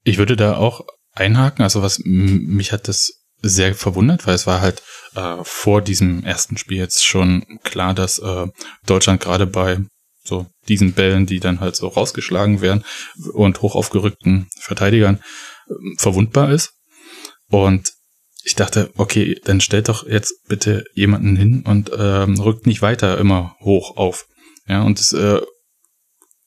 [0.03, 4.61] Ich würde da auch einhaken, also was mich hat das sehr verwundert, weil es war
[4.61, 4.81] halt
[5.15, 8.47] äh, vor diesem ersten Spiel jetzt schon klar, dass äh,
[8.85, 9.79] Deutschland gerade bei
[10.27, 12.83] so diesen Bällen, die dann halt so rausgeschlagen werden
[13.33, 15.21] und hoch aufgerückten Verteidigern
[15.69, 16.73] äh, verwundbar ist.
[17.49, 17.93] Und
[18.43, 23.17] ich dachte, okay, dann stellt doch jetzt bitte jemanden hin und ähm, rückt nicht weiter
[23.17, 24.25] immer hoch auf.
[24.67, 25.41] Ja, und es äh,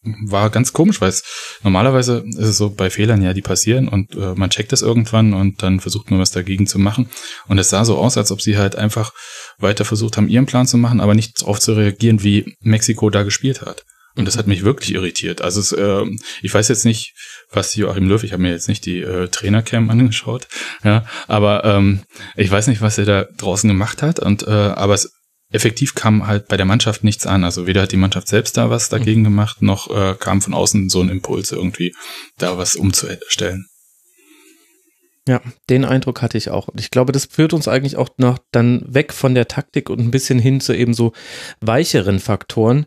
[0.03, 1.25] war ganz komisch, weil es
[1.63, 5.35] normalerweise ist es so bei Fehlern ja, die passieren und äh, man checkt es irgendwann
[5.35, 7.09] und dann versucht man was dagegen zu machen.
[7.49, 9.13] Und es sah so aus, als ob sie halt einfach
[9.59, 13.23] weiter versucht haben, ihren Plan zu machen, aber nicht darauf zu reagieren, wie Mexiko da
[13.25, 13.85] gespielt hat.
[14.15, 15.43] Und das hat mich wirklich irritiert.
[15.43, 16.05] Also es, äh,
[16.43, 17.15] ich weiß jetzt nicht,
[17.53, 20.49] was Joachim Löw, ich habe mir jetzt nicht die äh, Trainercam angeschaut,
[20.85, 22.03] ja, aber ähm,
[22.37, 24.19] ich weiß nicht, was er da draußen gemacht hat.
[24.21, 25.18] Und äh, aber es
[25.51, 27.45] effektiv kam halt bei der Mannschaft nichts an.
[27.45, 30.89] Also weder hat die Mannschaft selbst da was dagegen gemacht, noch äh, kam von außen
[30.89, 31.95] so ein Impuls irgendwie,
[32.39, 33.67] da was umzustellen.
[35.27, 36.69] Ja, den Eindruck hatte ich auch.
[36.69, 40.01] Und ich glaube, das führt uns eigentlich auch noch dann weg von der Taktik und
[40.01, 41.13] ein bisschen hin zu eben so
[41.61, 42.87] weicheren Faktoren,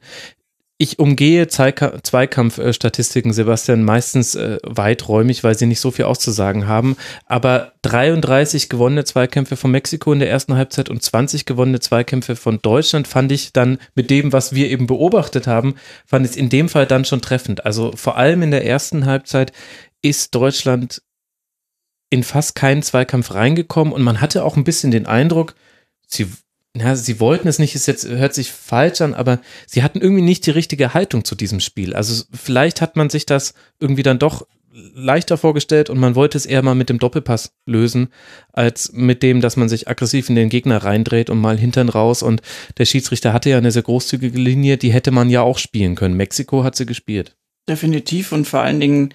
[0.81, 6.97] ich umgehe Zweikampfstatistiken, Sebastian, meistens äh, weiträumig, weil sie nicht so viel auszusagen haben.
[7.27, 12.59] Aber 33 gewonnene Zweikämpfe von Mexiko in der ersten Halbzeit und 20 gewonnene Zweikämpfe von
[12.63, 15.75] Deutschland fand ich dann mit dem, was wir eben beobachtet haben,
[16.07, 17.63] fand ich in dem Fall dann schon treffend.
[17.63, 19.51] Also vor allem in der ersten Halbzeit
[20.01, 21.03] ist Deutschland
[22.09, 25.53] in fast keinen Zweikampf reingekommen und man hatte auch ein bisschen den Eindruck,
[26.07, 26.27] sie
[26.75, 30.21] ja, sie wollten es nicht, es jetzt hört sich falsch an, aber sie hatten irgendwie
[30.21, 31.93] nicht die richtige Haltung zu diesem Spiel.
[31.93, 36.45] Also vielleicht hat man sich das irgendwie dann doch leichter vorgestellt und man wollte es
[36.45, 38.07] eher mal mit dem Doppelpass lösen,
[38.53, 42.23] als mit dem, dass man sich aggressiv in den Gegner reindreht und mal hintern raus.
[42.23, 42.41] Und
[42.77, 46.15] der Schiedsrichter hatte ja eine sehr großzügige Linie, die hätte man ja auch spielen können.
[46.15, 47.35] Mexiko hat sie gespielt.
[47.67, 49.13] Definitiv und vor allen Dingen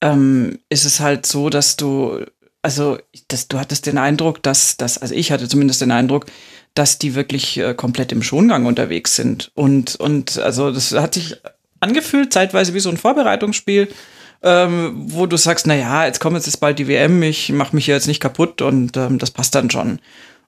[0.00, 2.24] ähm, ist es halt so, dass du,
[2.62, 6.26] also das, du hattest den Eindruck, dass, dass, also ich hatte zumindest den Eindruck,
[6.74, 9.50] dass die wirklich äh, komplett im Schongang unterwegs sind.
[9.54, 11.36] Und, und also das hat sich
[11.80, 13.88] angefühlt, zeitweise wie so ein Vorbereitungsspiel,
[14.42, 17.86] ähm, wo du sagst, na ja, jetzt kommt jetzt bald die WM, ich mache mich
[17.86, 20.00] jetzt nicht kaputt und ähm, das passt dann schon.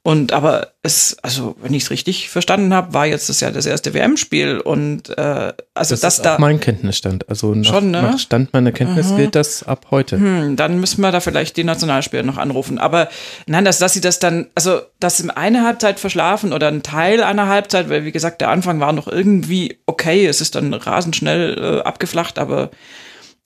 [0.06, 3.64] Und aber es, also wenn ich es richtig verstanden habe, war jetzt das ja das
[3.64, 7.26] erste WM-Spiel und äh, also das, das ist da mein Kenntnisstand.
[7.30, 8.02] Also nach, schon, ne?
[8.02, 9.16] nach Stand meiner Kenntnis Aha.
[9.16, 10.18] gilt das ab heute.
[10.18, 12.78] Hm, dann müssen wir da vielleicht die Nationalspieler noch anrufen.
[12.78, 13.08] Aber
[13.46, 17.22] nein, dass, dass sie das dann, also dass im eine Halbzeit verschlafen oder ein Teil
[17.22, 21.16] einer Halbzeit, weil wie gesagt der Anfang war noch irgendwie okay, es ist dann rasend
[21.16, 22.70] schnell äh, abgeflacht, aber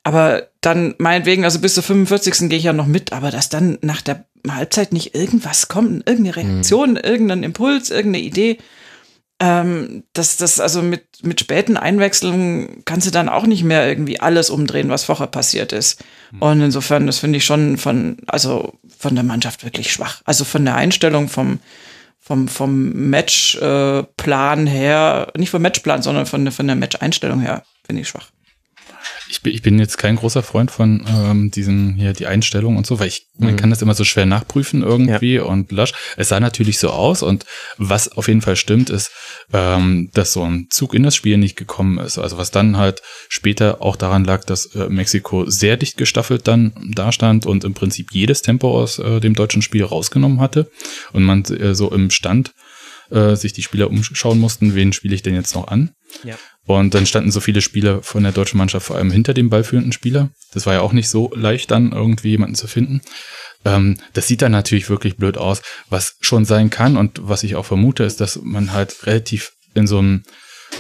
[0.03, 2.49] aber dann meinetwegen, also bis zur 45.
[2.49, 6.37] gehe ich ja noch mit, aber dass dann nach der Halbzeit nicht irgendwas kommt, irgendeine
[6.37, 6.97] Reaktion, mhm.
[6.97, 8.59] irgendein Impuls, irgendeine Idee,
[9.41, 14.19] ähm, dass das also mit, mit späten Einwechslungen kannst du dann auch nicht mehr irgendwie
[14.19, 16.03] alles umdrehen, was vorher passiert ist.
[16.33, 16.43] Mhm.
[16.43, 20.23] Und insofern, das finde ich schon von, also von der Mannschaft wirklich schwach.
[20.25, 21.61] Also von der Einstellung vom,
[22.19, 28.03] vom, vom Matchplan äh, her, nicht vom Matchplan, sondern von, von der Match-Einstellung her, finde
[28.03, 28.31] ich schwach
[29.29, 32.87] ich, bin, ich bin jetzt kein großer Freund von ähm, diesen hier die Einstellung und
[32.87, 33.47] so, weil ich mhm.
[33.47, 35.43] man kann das immer so schwer nachprüfen irgendwie ja.
[35.43, 35.93] und lasch.
[36.17, 37.45] Es sah natürlich so aus und
[37.77, 39.11] was auf jeden Fall stimmt ist,
[39.53, 42.19] ähm, dass so ein Zug in das Spiel nicht gekommen ist.
[42.19, 46.73] Also was dann halt später auch daran lag, dass äh, Mexiko sehr dicht gestaffelt dann
[46.95, 50.71] dastand und im Prinzip jedes Tempo aus äh, dem deutschen Spiel rausgenommen hatte
[51.13, 52.53] und man äh, so im Stand
[53.11, 55.91] äh, sich die Spieler umschauen mussten, wen spiele ich denn jetzt noch an?
[56.25, 56.37] Ja.
[56.69, 59.91] Und dann standen so viele Spieler von der deutschen Mannschaft vor allem hinter dem ballführenden
[59.91, 60.29] Spieler.
[60.53, 63.01] Das war ja auch nicht so leicht dann irgendwie jemanden zu finden.
[63.65, 65.63] Ähm, das sieht dann natürlich wirklich blöd aus.
[65.89, 69.87] Was schon sein kann und was ich auch vermute, ist, dass man halt relativ in
[69.87, 70.25] so einem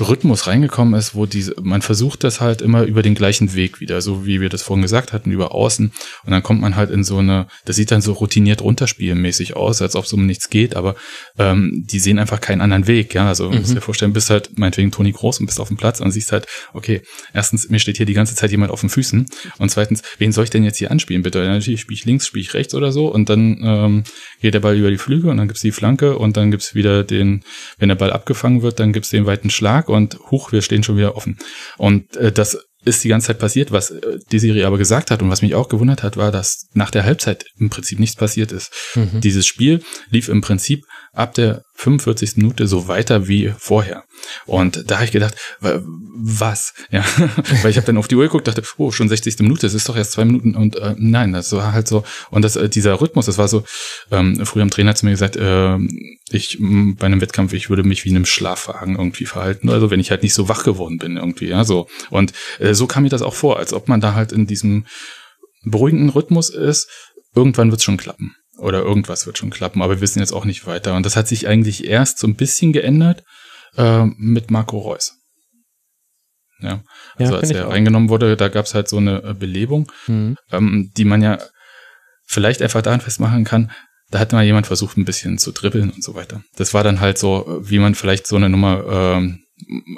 [0.00, 4.00] Rhythmus reingekommen ist, wo diese, man versucht das halt immer über den gleichen Weg wieder,
[4.00, 5.92] so wie wir das vorhin gesagt hatten, über außen.
[6.24, 9.82] Und dann kommt man halt in so eine, das sieht dann so routiniert runterspielmäßig aus,
[9.82, 10.94] als ob es um nichts geht, aber
[11.38, 13.14] ähm, die sehen einfach keinen anderen Weg.
[13.14, 13.58] Ja, also mhm.
[13.58, 16.32] musst dir vorstellen, bist halt meinetwegen Toni Groß und bist auf dem Platz und siehst
[16.32, 17.02] halt, okay,
[17.34, 19.26] erstens, mir steht hier die ganze Zeit jemand auf den Füßen
[19.58, 21.40] und zweitens, wen soll ich denn jetzt hier anspielen, bitte?
[21.40, 24.04] Ja, natürlich spiele ich links, spiele ich rechts oder so und dann ähm,
[24.40, 27.04] geht der Ball über die Flügel und dann gibt's die Flanke und dann gibt's wieder
[27.04, 27.42] den,
[27.78, 30.96] wenn der Ball abgefangen wird, dann gibt's den weiten Schlag und huch, wir stehen schon
[30.96, 31.38] wieder offen.
[31.76, 33.72] Und äh, das ist die ganze Zeit passiert.
[33.72, 36.90] Was äh, Desiree aber gesagt hat und was mich auch gewundert hat, war, dass nach
[36.90, 38.72] der Halbzeit im Prinzip nichts passiert ist.
[38.94, 39.20] Mhm.
[39.20, 40.84] Dieses Spiel lief im Prinzip
[41.18, 42.36] ab der 45.
[42.36, 44.04] Minute so weiter wie vorher.
[44.46, 46.74] Und da habe ich gedacht, was?
[46.90, 47.04] Ja,
[47.62, 49.40] weil ich habe dann auf die Uhr geguckt, dachte, oh, schon 60.
[49.40, 52.42] Minute, es ist doch erst zwei Minuten und äh, nein, das war halt so und
[52.42, 53.64] das äh, dieser Rhythmus, das war so.
[54.10, 55.76] Ähm, früher am Trainer hat zu mir gesagt, äh,
[56.30, 60.00] ich bei einem Wettkampf, ich würde mich wie in einem Schlafwagen irgendwie verhalten, also wenn
[60.00, 61.88] ich halt nicht so wach geworden bin irgendwie, ja so.
[62.10, 64.86] Und äh, so kam mir das auch vor, als ob man da halt in diesem
[65.64, 66.88] beruhigenden Rhythmus ist.
[67.34, 70.66] Irgendwann wird's schon klappen oder irgendwas wird schon klappen, aber wir wissen jetzt auch nicht
[70.66, 70.94] weiter.
[70.94, 73.24] Und das hat sich eigentlich erst so ein bisschen geändert
[73.76, 75.14] äh, mit Marco Reus.
[76.60, 76.82] Ja,
[77.16, 80.36] also ja, als er reingenommen wurde, da gab es halt so eine äh, Belebung, mhm.
[80.50, 81.38] ähm, die man ja
[82.26, 83.70] vielleicht einfach daran festmachen kann,
[84.10, 86.42] da hat mal jemand versucht, ein bisschen zu dribbeln und so weiter.
[86.56, 89.40] Das war dann halt so, wie man vielleicht so eine Nummer, ähm,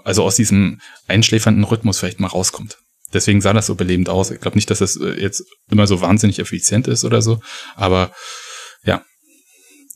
[0.05, 2.79] also aus diesem einschläfernden Rhythmus vielleicht mal rauskommt.
[3.13, 4.31] Deswegen sah das so belebend aus.
[4.31, 7.41] Ich glaube nicht, dass das äh, jetzt immer so wahnsinnig effizient ist oder so,
[7.75, 8.13] aber
[8.85, 9.05] ja,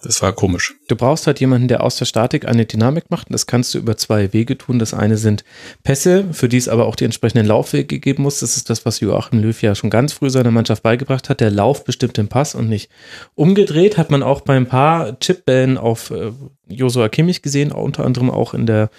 [0.04, 0.74] das war komisch.
[0.88, 3.28] Du brauchst halt jemanden, der aus der Statik eine Dynamik macht.
[3.30, 4.78] Das kannst du über zwei Wege tun.
[4.78, 5.44] Das eine sind
[5.82, 8.40] Pässe, für die es aber auch die entsprechenden Laufwege geben muss.
[8.40, 11.40] Das ist das, was Joachim Löw ja schon ganz früh seiner Mannschaft beigebracht hat.
[11.40, 12.90] Der Lauf bestimmt den Pass und nicht
[13.34, 13.96] umgedreht.
[13.96, 16.32] Hat man auch bei ein paar Chipbällen auf äh,
[16.68, 18.90] Josua Kimmich gesehen, unter anderem auch in der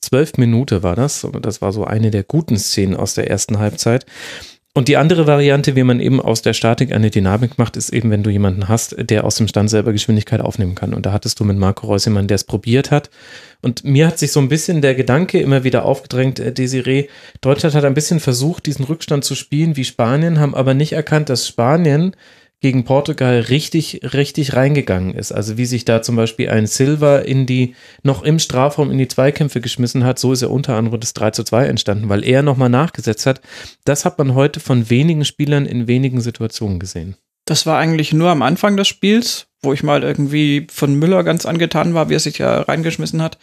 [0.00, 1.26] zwölf Minute war das.
[1.42, 4.06] Das war so eine der guten Szenen aus der ersten Halbzeit.
[4.76, 8.10] Und die andere Variante, wie man eben aus der Statik eine Dynamik macht, ist eben,
[8.10, 10.92] wenn du jemanden hast, der aus dem Stand selber Geschwindigkeit aufnehmen kann.
[10.92, 13.08] Und da hattest du mit Marco Reus jemanden, der es probiert hat.
[13.62, 17.08] Und mir hat sich so ein bisschen der Gedanke immer wieder aufgedrängt, äh, Desiree,
[17.40, 21.30] Deutschland hat ein bisschen versucht, diesen Rückstand zu spielen wie Spanien, haben aber nicht erkannt,
[21.30, 22.14] dass Spanien
[22.60, 25.30] gegen Portugal richtig, richtig reingegangen ist.
[25.32, 29.08] Also wie sich da zum Beispiel ein Silva in die, noch im Strafraum in die
[29.08, 32.42] Zweikämpfe geschmissen hat, so ist ja unter anderem das 3 zu 2 entstanden, weil er
[32.42, 33.42] nochmal nachgesetzt hat.
[33.84, 37.16] Das hat man heute von wenigen Spielern in wenigen Situationen gesehen.
[37.44, 41.46] Das war eigentlich nur am Anfang des Spiels, wo ich mal irgendwie von Müller ganz
[41.46, 43.38] angetan war, wie er sich ja reingeschmissen hat.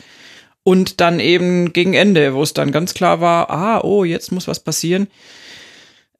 [0.63, 4.47] Und dann eben gegen Ende, wo es dann ganz klar war, ah, oh, jetzt muss
[4.47, 5.07] was passieren.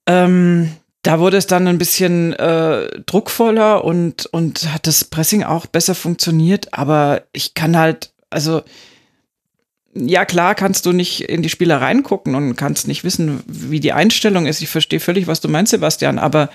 [0.06, 0.72] Ähm,
[1.04, 5.96] da wurde es dann ein bisschen äh, druckvoller und, und hat das Pressing auch besser
[5.96, 6.74] funktioniert.
[6.74, 8.62] Aber ich kann halt, also
[9.94, 13.92] ja klar kannst du nicht in die Spieler reingucken und kannst nicht wissen, wie die
[13.92, 14.62] Einstellung ist.
[14.62, 16.50] Ich verstehe völlig, was du meinst, Sebastian, aber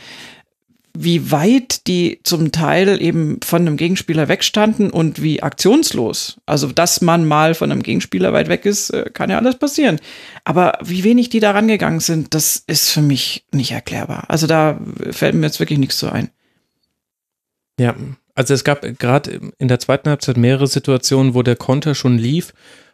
[1.00, 6.38] wie weit die zum Teil eben von einem Gegenspieler wegstanden und wie aktionslos.
[6.44, 10.00] Also, dass man mal von einem Gegenspieler weit weg ist, äh, kann ja alles passieren.
[10.44, 14.24] Aber wie wenig die da rangegangen sind, das ist für mich nicht erklärbar.
[14.28, 14.80] Also, da
[15.11, 16.30] fällt mir jetzt wirklich nichts so ein.
[17.78, 17.94] Ja,
[18.34, 22.52] also es gab gerade in der zweiten Halbzeit mehrere Situationen, wo der Konter schon lief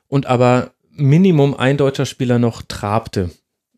[0.08, 3.30] und aber Minimum ein deutscher Spieler noch trabte.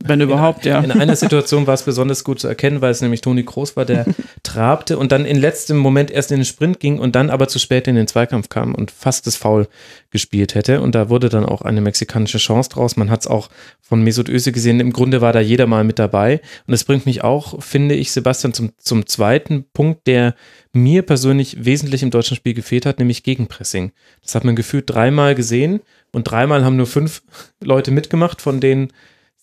[0.05, 0.81] Wenn überhaupt, in, ja.
[0.81, 3.85] In einer Situation war es besonders gut zu erkennen, weil es nämlich Toni Groß war,
[3.85, 4.05] der
[4.43, 7.59] trabte und dann in letztem Moment erst in den Sprint ging und dann aber zu
[7.59, 9.69] spät in den Zweikampf kam und fast das Foul
[10.11, 10.83] gespielt hätte.
[10.83, 12.97] Und da wurde dann auch eine mexikanische Chance draus.
[12.97, 13.49] Man hat es auch
[13.81, 14.81] von Mesut Özil gesehen.
[14.81, 16.41] Im Grunde war da jeder mal mit dabei.
[16.67, 20.35] Und das bringt mich auch, finde ich, Sebastian, zum, zum zweiten Punkt, der
[20.73, 23.93] mir persönlich wesentlich im deutschen Spiel gefehlt hat, nämlich Gegenpressing.
[24.23, 25.81] Das hat man gefühlt dreimal gesehen
[26.13, 27.23] und dreimal haben nur fünf
[27.63, 28.93] Leute mitgemacht, von denen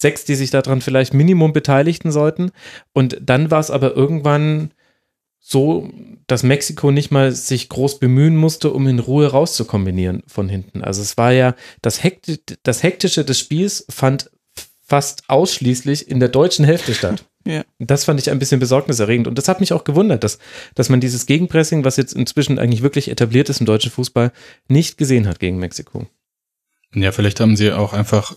[0.04, 2.52] sechs, die sich daran vielleicht Minimum beteiligten sollten.
[2.94, 4.72] Und dann war es aber irgendwann
[5.40, 5.90] so,
[6.28, 10.82] dass Mexiko nicht mal sich groß bemühen musste, um in Ruhe rauszukombinieren von hinten.
[10.84, 14.30] Also es war ja, das, Hekti das Hektische des Spiels fand
[14.86, 17.26] fast ausschließlich in der deutschen Hälfte statt.
[17.46, 17.66] Ja.
[17.78, 19.28] Das fand ich ein bisschen besorgniserregend.
[19.28, 20.40] Und das hat mich auch gewundert, dass,
[20.76, 24.32] dass man dieses Gegenpressing, was jetzt inzwischen eigentlich wirklich etabliert ist im deutschen Fußball,
[24.70, 26.08] nicht gesehen hat gegen Mexiko.
[26.96, 28.34] Ja, vielleicht haben sie auch einfach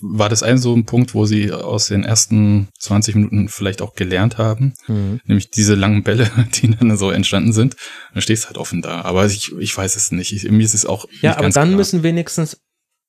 [0.00, 3.94] war das ein so ein Punkt, wo sie aus den ersten 20 Minuten vielleicht auch
[3.94, 4.74] gelernt haben.
[4.86, 5.20] Mhm.
[5.24, 7.76] Nämlich diese langen Bälle, die dann so entstanden sind.
[8.12, 9.02] Dann stehst halt offen da.
[9.02, 10.32] Aber ich, ich weiß es nicht.
[10.32, 11.06] Ich, mir ist es auch.
[11.22, 11.66] Ja, aber dann klar.
[11.66, 12.58] müssen wenigstens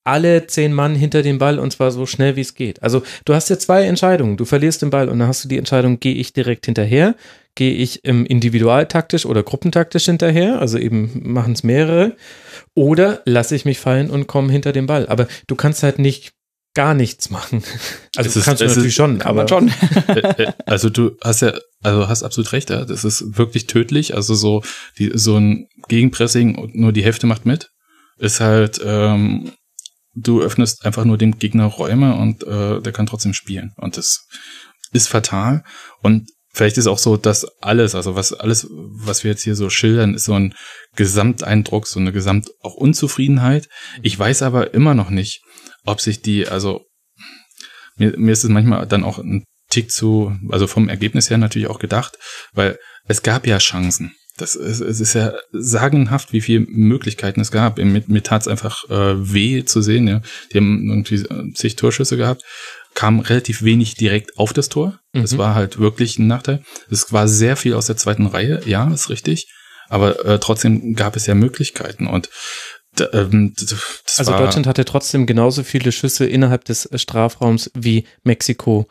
[0.04, 2.82] alle zehn Mann hinter dem Ball und zwar so schnell wie es geht.
[2.82, 4.36] Also du hast ja zwei Entscheidungen.
[4.36, 7.16] Du verlierst den Ball und dann hast du die Entscheidung, gehe ich direkt hinterher,
[7.54, 12.16] gehe ich im individualtaktisch oder gruppentaktisch hinterher, also eben machen es mehrere,
[12.74, 15.06] oder lasse ich mich fallen und komme hinter den Ball.
[15.06, 16.32] Aber du kannst halt nicht
[16.74, 17.62] gar nichts machen.
[18.16, 19.68] Also ist- kannst du natürlich ist- schon, aber schon.
[20.08, 21.52] Äh, äh, also du hast ja,
[21.82, 22.70] also hast absolut recht.
[22.70, 24.14] Das ist wirklich tödlich.
[24.14, 24.62] Also so,
[24.98, 27.70] die, so ein Gegenpressing und nur die Hälfte macht mit,
[28.18, 29.52] ist halt, ähm,
[30.14, 33.72] du öffnest einfach nur dem Gegner Räume und äh, der kann trotzdem spielen.
[33.76, 34.26] Und das
[34.92, 35.62] ist fatal.
[36.02, 39.70] Und vielleicht ist auch so, dass alles, also was alles, was wir jetzt hier so
[39.70, 40.52] schildern, ist so ein
[40.96, 43.68] Gesamteindruck, so eine Gesamt auch Unzufriedenheit.
[44.02, 45.42] Ich weiß aber immer noch nicht,
[45.84, 46.84] ob sich die, also
[47.96, 51.68] mir, mir ist es manchmal dann auch ein Tick zu, also vom Ergebnis her natürlich
[51.68, 52.18] auch gedacht,
[52.52, 54.12] weil es gab ja Chancen.
[54.36, 57.76] Das ist, es ist ja sagenhaft, wie viele Möglichkeiten es gab.
[57.76, 60.08] Mir, mir tat es einfach äh, weh zu sehen.
[60.08, 60.22] Ja.
[60.52, 62.42] Die haben irgendwie äh, zig Torschüsse gehabt,
[62.94, 64.98] kam relativ wenig direkt auf das Tor.
[65.12, 65.38] Das Mhm.
[65.38, 66.62] war halt wirklich ein Nachteil.
[66.90, 69.46] Es war sehr viel aus der zweiten Reihe, ja, ist richtig.
[69.88, 72.30] Aber äh, trotzdem gab es ja Möglichkeiten und
[73.12, 73.54] ähm,
[74.16, 78.86] also Deutschland hatte trotzdem genauso viele Schüsse innerhalb des Strafraums wie Mexiko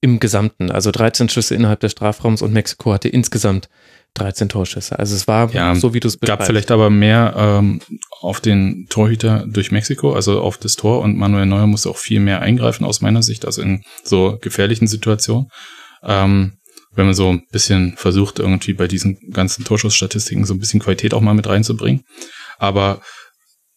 [0.00, 0.70] im Gesamten.
[0.70, 3.68] Also 13 Schüsse innerhalb des Strafraums und Mexiko hatte insgesamt
[4.14, 4.98] 13 Torschüsse.
[4.98, 6.46] Also es war Ja, so, wie du es gab beschreibst.
[6.46, 7.80] vielleicht aber mehr ähm,
[8.20, 12.20] auf den Torhüter durch Mexiko, also auf das Tor und Manuel Neuer musste auch viel
[12.20, 15.48] mehr eingreifen aus meiner Sicht, also in so gefährlichen Situationen.
[16.02, 16.52] Ähm,
[16.92, 21.14] wenn man so ein bisschen versucht, irgendwie bei diesen ganzen Torschussstatistiken so ein bisschen Qualität
[21.14, 22.02] auch mal mit reinzubringen.
[22.58, 23.00] Aber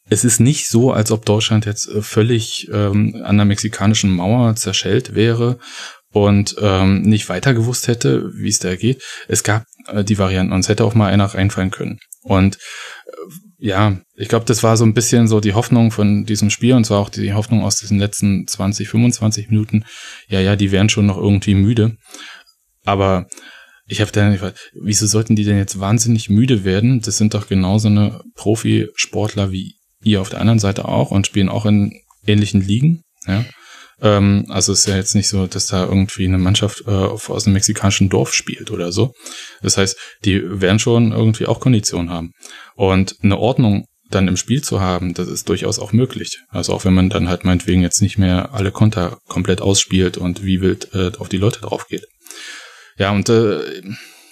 [0.09, 4.55] es ist nicht so, als ob Deutschland jetzt äh, völlig ähm, an der mexikanischen Mauer
[4.55, 5.57] zerschellt wäre
[6.11, 9.01] und ähm, nicht weiter gewusst hätte, wie es da geht.
[9.27, 11.99] Es gab äh, die Varianten und es hätte auch mal einer reinfallen können.
[12.23, 13.11] Und äh,
[13.57, 16.83] ja, ich glaube, das war so ein bisschen so die Hoffnung von diesem Spiel und
[16.83, 19.85] zwar auch die Hoffnung aus diesen letzten 20, 25 Minuten.
[20.27, 21.95] Ja, ja, die wären schon noch irgendwie müde.
[22.83, 23.27] Aber
[23.91, 27.01] ich habe dann gefragt, wieso sollten die denn jetzt wahnsinnig müde werden?
[27.01, 31.49] Das sind doch genauso eine Profisportler wie ihr auf der anderen Seite auch und spielen
[31.49, 31.91] auch in
[32.25, 33.01] ähnlichen Ligen.
[33.27, 33.43] Ja?
[34.01, 37.45] Ähm, also es ist ja jetzt nicht so, dass da irgendwie eine Mannschaft äh, aus
[37.45, 39.13] einem mexikanischen Dorf spielt oder so.
[39.61, 42.31] Das heißt, die werden schon irgendwie auch Konditionen haben.
[42.75, 46.39] Und eine Ordnung dann im Spiel zu haben, das ist durchaus auch möglich.
[46.47, 50.45] Also auch wenn man dann halt meinetwegen jetzt nicht mehr alle Konter komplett ausspielt und
[50.45, 52.05] wie wild äh, auf die Leute drauf geht.
[53.01, 53.81] Ja, und äh,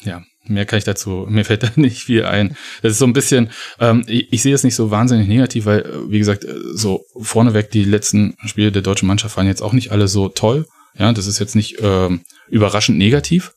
[0.03, 2.55] ja, mehr kann ich dazu, mir fällt da nicht viel ein.
[2.83, 5.79] Das ist so ein bisschen, ähm, ich, ich sehe es nicht so wahnsinnig negativ, weil,
[5.79, 9.73] äh, wie gesagt, äh, so vorneweg die letzten Spiele der deutschen Mannschaft waren jetzt auch
[9.73, 10.67] nicht alle so toll.
[10.95, 13.53] Ja, das ist jetzt nicht ähm, überraschend negativ.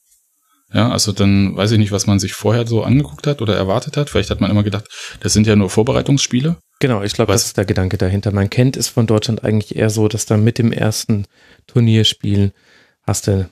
[0.72, 3.98] Ja, also dann weiß ich nicht, was man sich vorher so angeguckt hat oder erwartet
[3.98, 4.09] hat.
[4.09, 4.87] Vielleicht hat man immer gedacht,
[5.20, 6.57] das sind ja nur Vorbereitungsspiele.
[6.81, 8.33] Genau, ich glaube, das ist der Gedanke dahinter.
[8.33, 11.27] Man kennt es von Deutschland eigentlich eher so, dass da mit dem ersten
[11.66, 12.53] Turnierspiel
[13.07, 13.51] hast du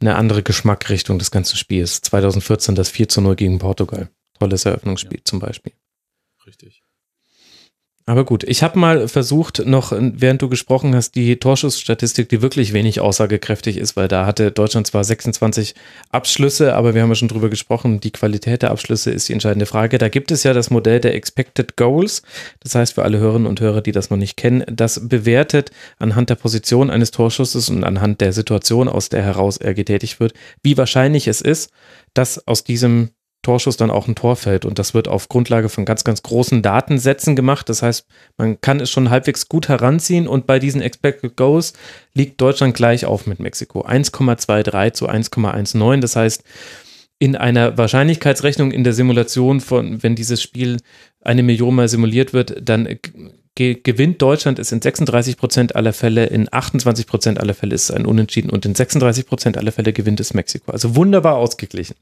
[0.00, 2.00] eine andere Geschmackrichtung des ganzen Spiels.
[2.00, 4.10] 2014 das 4 zu 0 gegen Portugal.
[4.38, 5.72] Tolles Eröffnungsspiel zum Beispiel.
[6.46, 6.79] Richtig.
[8.06, 12.72] Aber gut, ich habe mal versucht, noch, während du gesprochen hast, die Torschussstatistik, die wirklich
[12.72, 15.74] wenig aussagekräftig ist, weil da hatte Deutschland zwar 26
[16.10, 19.66] Abschlüsse, aber wir haben ja schon drüber gesprochen, die Qualität der Abschlüsse ist die entscheidende
[19.66, 19.98] Frage.
[19.98, 22.22] Da gibt es ja das Modell der Expected Goals.
[22.60, 26.30] Das heißt, für alle Hörerinnen und Hörer, die das noch nicht kennen, das bewertet anhand
[26.30, 30.32] der Position eines Torschusses und anhand der Situation, aus der heraus er getätigt wird,
[30.62, 31.70] wie wahrscheinlich es ist,
[32.14, 33.10] dass aus diesem
[33.42, 34.64] Torschuss dann auch ein Tor fällt.
[34.64, 37.68] Und das wird auf Grundlage von ganz, ganz großen Datensätzen gemacht.
[37.68, 41.72] Das heißt, man kann es schon halbwegs gut heranziehen und bei diesen Expected Goals
[42.12, 43.86] liegt Deutschland gleich auf mit Mexiko.
[43.86, 46.00] 1,23 zu 1,19.
[46.00, 46.44] Das heißt,
[47.18, 50.78] in einer Wahrscheinlichkeitsrechnung in der Simulation von, wenn dieses Spiel
[51.20, 52.98] eine Million mal simuliert wird, dann
[53.60, 57.90] gewinnt Deutschland es in 36 Prozent aller Fälle, in 28 Prozent aller Fälle ist es
[57.90, 60.72] ein Unentschieden und in 36 Prozent aller Fälle gewinnt es Mexiko.
[60.72, 61.94] Also wunderbar ausgeglichen.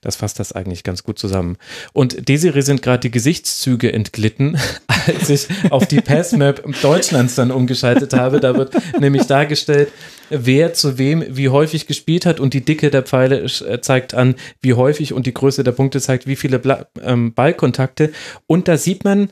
[0.00, 1.56] Das fasst das eigentlich ganz gut zusammen.
[1.92, 4.58] Und Desiree sind gerade die Gesichtszüge entglitten,
[5.06, 8.40] als ich auf die Passmap Deutschlands dann umgeschaltet habe.
[8.40, 9.88] Da wird nämlich dargestellt,
[10.28, 14.34] wer zu wem wie häufig gespielt hat und die Dicke der Pfeile äh, zeigt an,
[14.60, 16.60] wie häufig und die Größe der Punkte zeigt, wie viele
[17.02, 18.12] ähm, Ballkontakte.
[18.46, 19.30] Und da sieht man,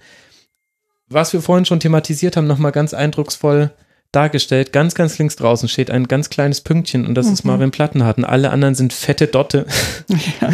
[1.08, 3.70] was wir vorhin schon thematisiert haben, nochmal ganz eindrucksvoll
[4.12, 4.72] dargestellt.
[4.72, 8.22] Ganz, ganz links draußen steht ein ganz kleines Pünktchen und das ist Marvin Plattenhardt.
[8.24, 9.66] Alle anderen sind fette Dotte.
[10.40, 10.50] Ja.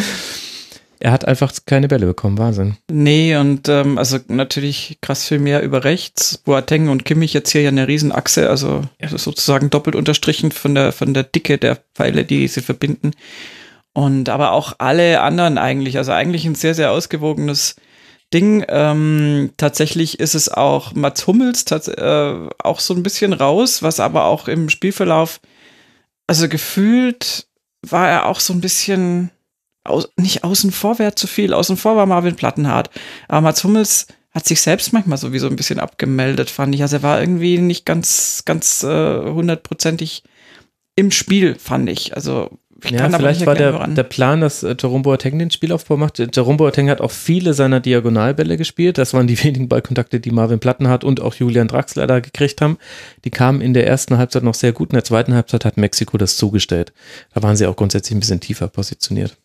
[1.01, 2.79] Er hat einfach keine Bälle bekommen, Wahnsinn.
[2.91, 6.39] Nee, und ähm, also natürlich krass viel mehr über rechts.
[6.39, 10.93] Boateng und Kimmich jetzt hier ja eine Riesenachse, also ist sozusagen doppelt unterstrichen von der,
[10.93, 13.11] von der Dicke der Pfeile, die sie verbinden.
[13.93, 17.77] Und aber auch alle anderen eigentlich, also eigentlich ein sehr, sehr ausgewogenes
[18.35, 18.65] Ding.
[18.69, 24.25] Ähm, tatsächlich ist es auch Mats Hummels äh, auch so ein bisschen raus, was aber
[24.25, 25.41] auch im Spielverlauf,
[26.27, 27.47] also gefühlt
[27.83, 29.31] war er auch so ein bisschen
[29.85, 31.55] aus, nicht außen vor wäre zu viel.
[31.55, 32.91] Außen vor war Marvin Plattenhardt.
[33.29, 36.83] Aber Mats Hummels hat sich selbst manchmal sowieso ein bisschen abgemeldet, fand ich.
[36.83, 40.25] Also er war irgendwie nicht ganz, ganz äh, hundertprozentig
[40.97, 42.17] im Spiel, fand ich.
[42.17, 42.51] Also
[42.85, 46.19] ich ja, vielleicht war der, der Plan, dass äh, Jerome Boateng den Spielaufbau macht.
[46.19, 48.99] Jerome Boateng hat auch viele seiner Diagonalbälle gespielt.
[48.99, 52.79] Das waren die wenigen Ballkontakte, die Marvin Plattenhardt und auch Julian Draxler da gekriegt haben.
[53.25, 54.91] Die kamen in der ersten Halbzeit noch sehr gut.
[54.91, 56.93] In der zweiten Halbzeit hat Mexiko das zugestellt.
[57.35, 59.37] Da waren sie auch grundsätzlich ein bisschen tiefer positioniert.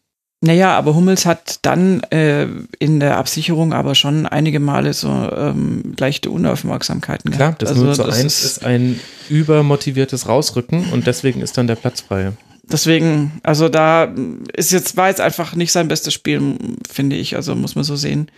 [0.41, 2.47] Naja, aber Hummels hat dann äh,
[2.79, 7.61] in der Absicherung aber schon einige Male so ähm, leichte Unaufmerksamkeiten Klar, gehabt.
[7.61, 11.75] das also, 0 zu 1 ist, ist ein übermotiviertes Rausrücken und deswegen ist dann der
[11.75, 12.31] Platz frei.
[12.71, 14.13] Deswegen, also da
[14.55, 16.55] ist jetzt, war jetzt einfach nicht sein bestes Spiel,
[16.89, 18.29] finde ich, also muss man so sehen.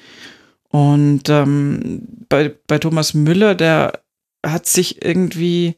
[0.70, 4.00] Und ähm, bei, bei Thomas Müller, der
[4.46, 5.76] hat sich irgendwie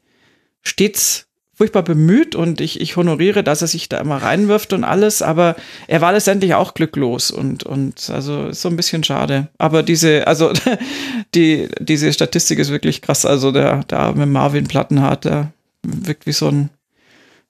[0.62, 5.22] stets furchtbar bemüht und ich, ich honoriere, dass er sich da immer reinwirft und alles,
[5.22, 5.54] aber
[5.86, 9.48] er war letztendlich auch glücklos und, und also ist so ein bisschen schade.
[9.58, 10.52] Aber diese, also
[11.34, 13.24] die, diese Statistik ist wirklich krass.
[13.24, 15.52] Also der, der arme Marvin Plattenhardt, der
[15.82, 16.70] wirkt wie so ein,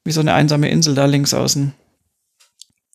[0.05, 1.75] wie so eine einsame Insel da links außen.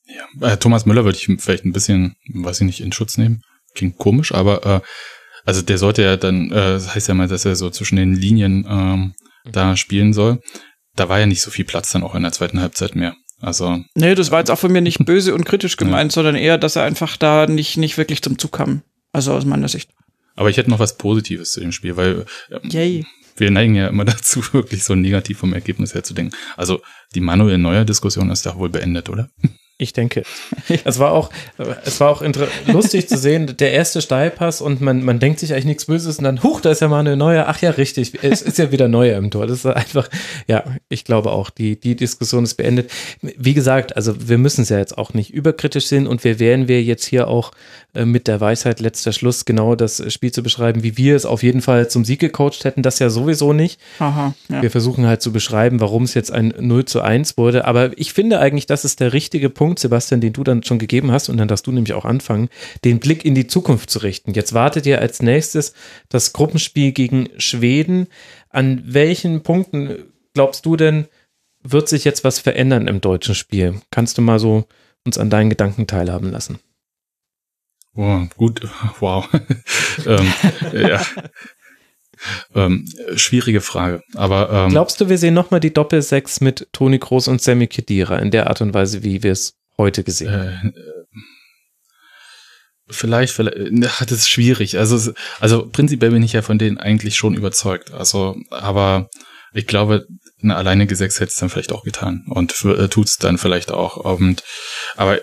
[0.07, 3.43] Ja, äh, Thomas Müller würde ich vielleicht ein bisschen, weiß ich nicht, in Schutz nehmen.
[3.75, 4.81] Klingt komisch, aber äh,
[5.45, 8.13] also der sollte ja dann, äh, das heißt ja mal, dass er so zwischen den
[8.13, 9.13] Linien ähm,
[9.51, 10.39] da spielen soll
[10.99, 13.15] da war ja nicht so viel Platz dann auch in der zweiten Halbzeit mehr.
[13.39, 13.83] Also.
[13.95, 16.15] Nee, das war jetzt auch von mir nicht böse und kritisch gemeint, ja.
[16.15, 18.81] sondern eher, dass er einfach da nicht, nicht wirklich zum Zug kam.
[19.11, 19.91] Also aus meiner Sicht.
[20.35, 23.05] Aber ich hätte noch was Positives zu dem Spiel, weil ähm, Yay.
[23.39, 26.35] Wir neigen ja immer dazu, wirklich so negativ vom Ergebnis her zu denken.
[26.57, 26.81] Also
[27.15, 29.29] die Manuel Neuer Diskussion ist da wohl beendet, oder?
[29.81, 30.23] Ich denke.
[30.83, 31.29] Es war auch,
[31.85, 32.23] es war auch
[32.67, 36.25] lustig zu sehen, der erste Steilpass und man, man denkt sich eigentlich nichts Böses und
[36.25, 38.87] dann, huch, da ist ja mal eine neue, ach ja, richtig, es ist ja wieder
[38.87, 39.47] Neuer im Tor.
[39.47, 40.09] Das ist einfach,
[40.47, 42.91] ja, ich glaube auch, die, die Diskussion ist beendet.
[43.21, 46.67] Wie gesagt, also wir müssen es ja jetzt auch nicht überkritisch sehen und wir wären
[46.67, 47.51] wir jetzt hier auch
[47.93, 51.41] äh, mit der Weisheit letzter Schluss genau das Spiel zu beschreiben, wie wir es auf
[51.41, 53.79] jeden Fall zum Sieg gecoacht hätten, das ja sowieso nicht.
[53.99, 54.61] Aha, ja.
[54.61, 58.13] Wir versuchen halt zu beschreiben, warum es jetzt ein 0 zu 1 wurde, aber ich
[58.13, 61.29] finde eigentlich, das ist der richtige Punkt, Punkt, Sebastian, den du dann schon gegeben hast,
[61.29, 62.49] und dann darfst du nämlich auch anfangen,
[62.83, 64.33] den Blick in die Zukunft zu richten.
[64.33, 65.73] Jetzt wartet ihr als nächstes
[66.09, 68.07] das Gruppenspiel gegen Schweden.
[68.49, 71.05] An welchen Punkten glaubst du denn,
[71.61, 73.79] wird sich jetzt was verändern im deutschen Spiel?
[73.91, 74.65] Kannst du mal so
[75.05, 76.57] uns an deinen Gedanken teilhaben lassen?
[77.95, 78.67] Oh, gut,
[78.99, 79.29] wow.
[80.07, 80.33] ähm,
[80.73, 80.99] ja.
[82.55, 84.01] Ähm, schwierige Frage.
[84.15, 88.17] Aber ähm, glaubst du, wir sehen nochmal die Doppelsechs mit Toni Groß und Sammy Kedira
[88.17, 90.31] in der Art und Weise, wie wir es heute gesehen?
[90.31, 90.71] Äh,
[92.89, 94.77] vielleicht, vielleicht, das ist schwierig.
[94.77, 97.91] Also, also prinzipiell bin ich ja von denen eigentlich schon überzeugt.
[97.91, 99.09] Also, aber
[99.53, 100.05] ich glaube,
[100.43, 103.71] eine alleinige Sechs hätte es dann vielleicht auch getan und äh, tut es dann vielleicht
[103.71, 103.97] auch.
[103.97, 104.43] Und,
[104.95, 105.19] aber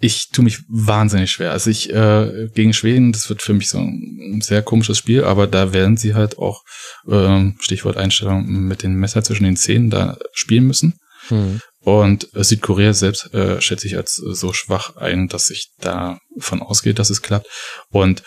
[0.00, 1.50] ich tue mich wahnsinnig schwer.
[1.50, 5.48] Also ich äh, gegen Schweden, das wird für mich so ein sehr komisches Spiel, aber
[5.48, 6.62] da werden sie halt auch
[7.08, 10.94] äh, Stichwort Einstellung mit den Messer zwischen den Zähnen da spielen müssen.
[11.28, 11.60] Hm.
[11.96, 16.60] Und äh, Südkorea selbst äh, schätze ich als äh, so schwach ein, dass ich davon
[16.60, 17.46] ausgehe, dass es klappt.
[17.90, 18.22] Und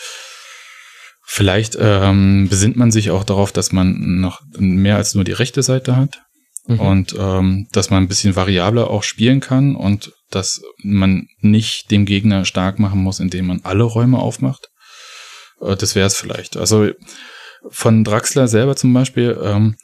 [1.23, 5.63] vielleicht ähm, besinnt man sich auch darauf, dass man noch mehr als nur die rechte
[5.63, 6.21] Seite hat.
[6.67, 6.79] Mhm.
[6.79, 12.05] Und ähm, dass man ein bisschen variabler auch spielen kann und dass man nicht dem
[12.05, 14.69] Gegner stark machen muss, indem man alle Räume aufmacht.
[15.61, 16.57] Äh, das wäre es vielleicht.
[16.57, 16.89] Also
[17.69, 19.75] von Draxler selber zum Beispiel, ähm,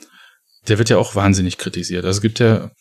[0.68, 2.06] der wird ja auch wahnsinnig kritisiert.
[2.06, 2.72] Also es gibt ja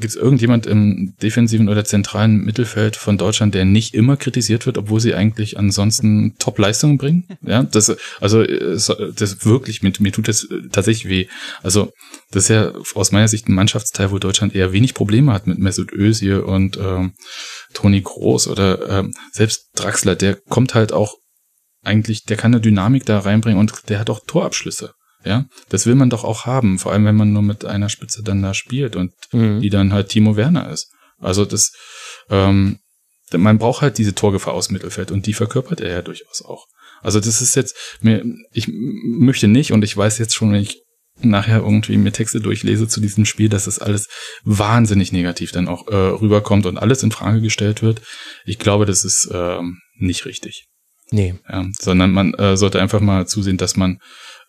[0.00, 4.78] Gibt es irgendjemand im defensiven oder zentralen Mittelfeld von Deutschland, der nicht immer kritisiert wird,
[4.78, 7.26] obwohl sie eigentlich ansonsten Top-Leistungen bringen?
[7.42, 11.26] Ja, das, also, das wirklich, mir, mir tut das tatsächlich weh.
[11.62, 11.90] Also,
[12.30, 15.58] das ist ja aus meiner Sicht ein Mannschaftsteil, wo Deutschland eher wenig Probleme hat mit
[15.58, 17.14] Mesut Özil und ähm,
[17.74, 21.14] Toni Groß oder ähm, selbst Draxler, der kommt halt auch
[21.82, 24.94] eigentlich, der kann eine Dynamik da reinbringen und der hat auch Torabschlüsse.
[25.24, 28.22] Ja, das will man doch auch haben, vor allem wenn man nur mit einer Spitze
[28.22, 29.60] dann da spielt und mhm.
[29.60, 30.92] die dann halt Timo Werner ist.
[31.18, 31.72] Also das,
[32.30, 32.78] ähm,
[33.32, 36.66] man braucht halt diese Torgefahr aus Mittelfeld und die verkörpert er ja durchaus auch.
[37.02, 40.82] Also das ist jetzt mir, ich möchte nicht und ich weiß jetzt schon, wenn ich
[41.20, 44.08] nachher irgendwie mir Texte durchlese zu diesem Spiel, dass das alles
[44.44, 48.02] wahnsinnig negativ dann auch äh, rüberkommt und alles in Frage gestellt wird.
[48.44, 50.68] Ich glaube, das ist ähm, nicht richtig.
[51.10, 51.34] Nee.
[51.48, 53.98] Ja, sondern man äh, sollte einfach mal zusehen, dass man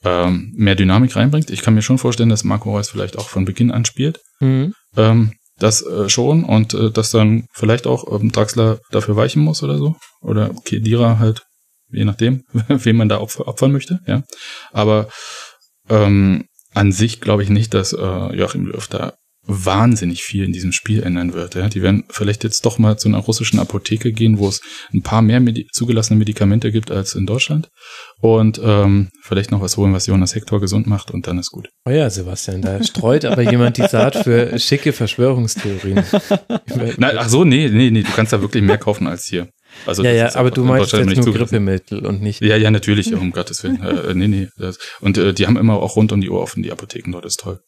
[0.03, 1.49] ähm, mehr Dynamik reinbringt.
[1.49, 4.19] Ich kann mir schon vorstellen, dass Marco Reus vielleicht auch von Beginn an spielt.
[4.39, 4.73] Mhm.
[4.95, 9.61] Ähm, das äh, schon und äh, dass dann vielleicht auch ähm, Draxler dafür weichen muss
[9.61, 9.95] oder so.
[10.21, 11.43] Oder Kedira halt,
[11.89, 14.23] je nachdem, wen man da opfer opfern möchte, ja.
[14.71, 15.09] Aber
[15.89, 19.13] ähm, an sich glaube ich nicht, dass äh, Joachim Löw da
[19.49, 21.55] wahnsinnig viel in diesem Spiel ändern wird.
[21.55, 21.67] Ja.
[21.67, 24.61] Die werden vielleicht jetzt doch mal zu einer russischen Apotheke gehen, wo es
[24.93, 27.69] ein paar mehr Medi zugelassene Medikamente gibt als in Deutschland.
[28.21, 31.69] Und ähm, vielleicht noch was holen, was Jonas Hector gesund macht und dann ist gut.
[31.85, 36.03] Oh ja, Sebastian, da streut aber jemand die Saat für schicke Verschwörungstheorien.
[36.97, 39.49] Na, ach so, nee, nee, nee, du kannst da wirklich mehr kaufen als hier.
[39.85, 42.41] Also ja, ja, aber du meinst jetzt nur Grippemittel und nicht.
[42.41, 43.81] Ja, ja, natürlich, um Gottes Willen.
[43.81, 44.47] Äh, nee, nee.
[44.57, 47.25] Das, und äh, die haben immer auch rund um die Uhr offen, die Apotheken dort
[47.25, 47.59] ist toll.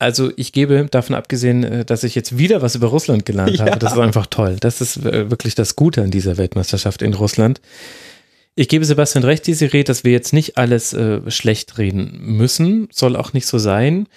[0.00, 3.66] Also ich gebe davon abgesehen, äh, dass ich jetzt wieder was über Russland gelernt ja.
[3.66, 3.78] habe.
[3.78, 4.56] Das ist einfach toll.
[4.58, 7.60] Das ist äh, wirklich das Gute an dieser Weltmeisterschaft in Russland.
[8.56, 12.88] Ich gebe Sebastian recht, diese Rede, dass wir jetzt nicht alles äh, schlecht reden müssen,
[12.90, 14.08] soll auch nicht so sein.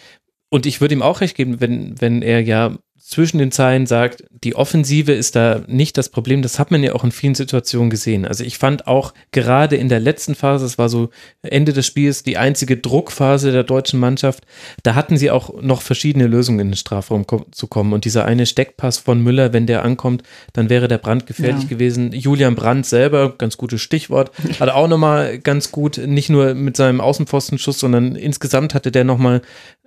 [0.50, 4.24] Und ich würde ihm auch recht geben, wenn, wenn er ja zwischen den Zeilen sagt,
[4.32, 6.42] die Offensive ist da nicht das Problem.
[6.42, 8.26] Das hat man ja auch in vielen Situationen gesehen.
[8.26, 11.10] Also ich fand auch gerade in der letzten Phase, es war so
[11.42, 14.46] Ende des Spiels, die einzige Druckphase der deutschen Mannschaft,
[14.84, 17.92] da hatten sie auch noch verschiedene Lösungen in den Strafraum zu kommen.
[17.92, 20.24] Und dieser eine Steckpass von Müller, wenn der ankommt,
[20.54, 21.70] dann wäre der Brand gefährlich ja.
[21.70, 22.14] gewesen.
[22.14, 24.32] Julian Brandt selber, ganz gutes Stichwort,
[24.62, 29.42] hat auch nochmal ganz gut, nicht nur mit seinem Außenpfostenschuss, sondern insgesamt hatte der nochmal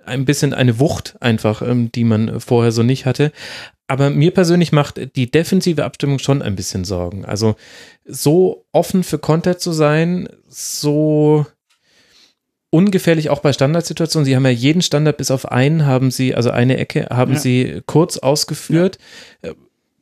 [0.07, 3.31] ein bisschen eine Wucht einfach, ähm, die man vorher so nicht hatte.
[3.87, 7.23] Aber mir persönlich macht die defensive Abstimmung schon ein bisschen Sorgen.
[7.23, 7.55] Also
[8.05, 11.45] so offen für Konter zu sein, so
[12.69, 14.25] ungefährlich auch bei Standardsituationen.
[14.25, 17.39] Sie haben ja jeden Standard bis auf einen haben sie, also eine Ecke haben ja.
[17.39, 18.97] sie kurz ausgeführt.
[19.43, 19.53] Ja.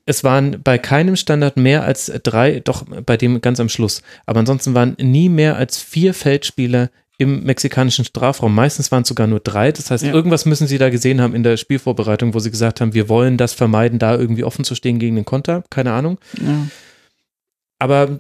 [0.08, 4.02] Es waren bei keinem Standard mehr als drei, doch bei dem ganz am Schluss.
[4.26, 8.54] Aber ansonsten waren nie mehr als vier Feldspieler im mexikanischen Strafraum.
[8.54, 9.72] Meistens waren es sogar nur drei.
[9.72, 10.14] Das heißt, ja.
[10.14, 13.38] irgendwas müssen sie da gesehen haben in der Spielvorbereitung, wo sie gesagt haben, wir wollen
[13.38, 15.64] das vermeiden, da irgendwie offen zu stehen gegen den Konter.
[15.70, 16.20] Keine Ahnung.
[16.42, 16.68] Ja.
[17.80, 18.20] Aber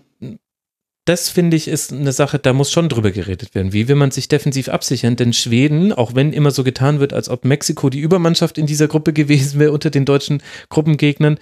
[1.05, 3.73] das finde ich ist eine Sache, da muss schon drüber geredet werden.
[3.73, 5.15] Wie will man sich defensiv absichern?
[5.15, 8.87] Denn Schweden, auch wenn immer so getan wird, als ob Mexiko die Übermannschaft in dieser
[8.87, 11.37] Gruppe gewesen wäre unter den deutschen Gruppengegnern,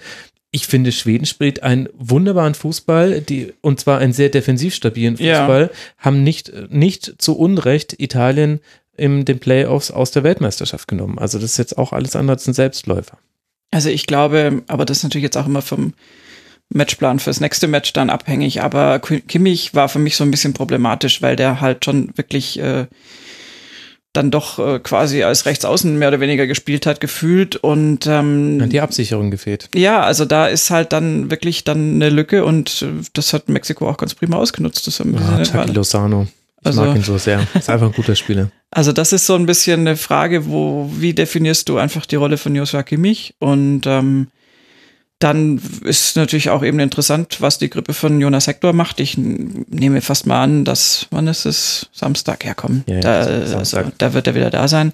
[0.54, 5.70] ich finde, Schweden spielt einen wunderbaren Fußball, die, und zwar einen sehr defensiv stabilen Fußball,
[5.72, 5.78] ja.
[5.98, 8.60] haben nicht, nicht zu Unrecht Italien
[8.96, 11.18] in den Playoffs aus der Weltmeisterschaft genommen.
[11.18, 13.18] Also das ist jetzt auch alles andere als ein Selbstläufer.
[13.72, 15.92] Also ich glaube, aber das ist natürlich jetzt auch immer vom
[16.68, 21.20] Matchplan fürs nächste Match dann abhängig, aber Kimmich war für mich so ein bisschen problematisch,
[21.20, 22.86] weil der halt schon wirklich äh,
[24.14, 27.56] dann doch äh, quasi als Rechtsaußen mehr oder weniger gespielt hat, gefühlt.
[27.56, 29.68] Und ähm, ja, die Absicherung gefehlt.
[29.74, 33.88] Ja, also da ist halt dann wirklich dann eine Lücke und äh, das hat Mexiko
[33.88, 34.86] auch ganz prima ausgenutzt.
[34.86, 36.28] Das haben ja, Chucky Lozano.
[36.60, 37.46] Ich also, mag ihn so sehr.
[37.54, 38.50] Ist einfach ein guter Spieler.
[38.70, 42.38] Also das ist so ein bisschen eine Frage, wo, wie definierst du einfach die Rolle
[42.38, 43.34] von Joshua Kimmich?
[43.38, 44.28] Und ähm,
[45.24, 49.00] dann ist natürlich auch eben interessant, was die Grippe von Jonas Hector macht.
[49.00, 51.88] Ich nehme fast mal an, dass, wann ist es?
[51.92, 52.84] Samstag herkommen.
[52.86, 53.20] Ja, da,
[53.56, 54.92] also, da wird er wieder da sein.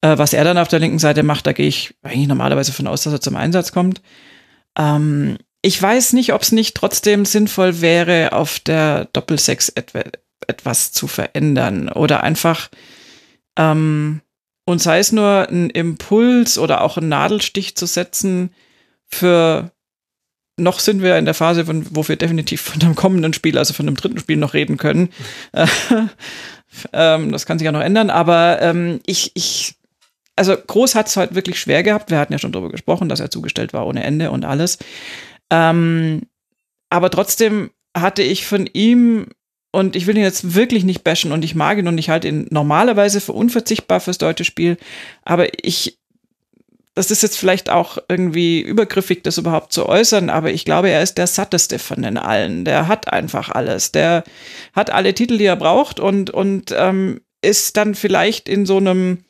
[0.00, 2.86] Äh, was er dann auf der linken Seite macht, da gehe ich eigentlich normalerweise von
[2.86, 4.00] aus, dass er zum Einsatz kommt.
[4.78, 10.00] Ähm, ich weiß nicht, ob es nicht trotzdem sinnvoll wäre, auf der Doppelsechs etwa,
[10.46, 12.70] etwas zu verändern oder einfach
[13.58, 14.22] ähm,
[14.64, 18.50] und sei es nur ein Impuls oder auch ein Nadelstich zu setzen,
[19.12, 19.70] für
[20.58, 23.74] noch sind wir in der Phase, von, wo wir definitiv von einem kommenden Spiel, also
[23.74, 25.10] von einem dritten Spiel noch reden können.
[26.92, 29.74] ähm, das kann sich ja noch ändern, aber ähm, ich, ich,
[30.36, 32.10] also Groß hat es halt wirklich schwer gehabt.
[32.10, 34.78] Wir hatten ja schon darüber gesprochen, dass er zugestellt war ohne Ende und alles.
[35.50, 36.22] Ähm,
[36.90, 39.28] aber trotzdem hatte ich von ihm,
[39.72, 42.28] und ich will ihn jetzt wirklich nicht bashen und ich mag ihn und ich halte
[42.28, 44.76] ihn normalerweise für unverzichtbar fürs deutsche Spiel,
[45.24, 45.98] aber ich,
[46.94, 51.02] das ist jetzt vielleicht auch irgendwie übergriffig, das überhaupt zu äußern, aber ich glaube, er
[51.02, 52.64] ist der satteste von den allen.
[52.64, 53.92] Der hat einfach alles.
[53.92, 54.24] Der
[54.74, 59.24] hat alle Titel, die er braucht und, und ähm, ist dann vielleicht in so einem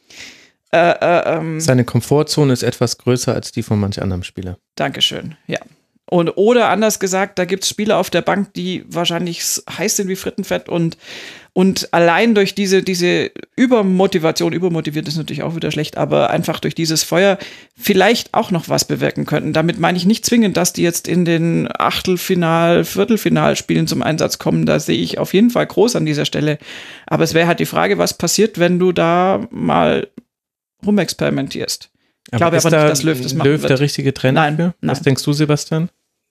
[0.73, 4.59] äh, äh, ähm, Seine Komfortzone ist etwas größer als die von manch anderem Spieler.
[4.75, 5.59] Dankeschön, ja.
[6.07, 9.43] Und, oder anders gesagt, da gibt es Spieler auf der Bank, die wahrscheinlich
[9.79, 10.99] heiß sind wie Frittenfett und,
[11.55, 16.75] und allein durch diese, diese Übermotivation, übermotiviert ist natürlich auch wieder schlecht, aber einfach durch
[16.75, 17.37] dieses Feuer
[17.77, 19.53] vielleicht auch noch was bewirken könnten.
[19.53, 24.65] Damit meine ich nicht zwingend, dass die jetzt in den Achtelfinal, Viertelfinalspielen zum Einsatz kommen.
[24.65, 26.59] Da sehe ich auf jeden Fall groß an dieser Stelle.
[27.07, 30.09] Aber es wäre halt die Frage, was passiert, wenn du da mal
[30.87, 31.91] rumexperimentierst.
[32.31, 33.71] Ich glaube aber, aber nicht, dass Löw das machen Löw wird.
[33.71, 34.75] der richtige Trainer nein, für?
[34.81, 35.91] Was denkst du, Sebastian?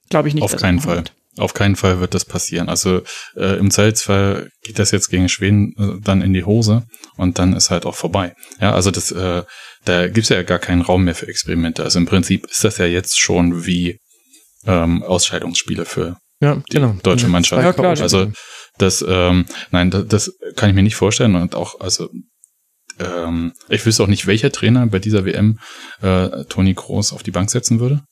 [0.09, 0.43] Glaube ich nicht.
[0.43, 0.97] Auf keinen Fall.
[0.97, 1.13] Wird.
[1.41, 2.69] Auf keinen Fall wird das passieren.
[2.69, 3.01] Also
[3.35, 6.83] äh, im Zweifelsfall geht das jetzt gegen Schweden äh, dann in die Hose
[7.17, 8.35] und dann ist halt auch vorbei.
[8.59, 9.43] Ja, also das, äh,
[9.83, 11.83] da gibt's ja gar keinen Raum mehr für Experimente.
[11.83, 13.97] Also im Prinzip ist das ja jetzt schon wie
[14.67, 16.95] ähm, Ausscheidungsspiele für ja, die genau.
[17.01, 17.63] deutsche Mannschaft.
[17.63, 18.31] Ja, klar, also
[18.77, 22.07] das, ähm, nein, das, das kann ich mir nicht vorstellen und auch, also
[22.99, 25.57] ähm, ich wüsste auch nicht, welcher Trainer bei dieser WM
[26.01, 28.03] äh, Toni Kroos auf die Bank setzen würde.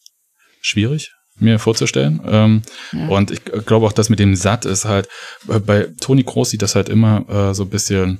[0.61, 1.11] Schwierig
[1.41, 2.21] mir vorzustellen.
[2.25, 2.61] Ähm,
[2.91, 3.07] ja.
[3.07, 5.07] Und ich glaube auch, dass mit dem Satt ist halt,
[5.45, 8.19] bei Toni Kroos sieht das halt immer äh, so ein bisschen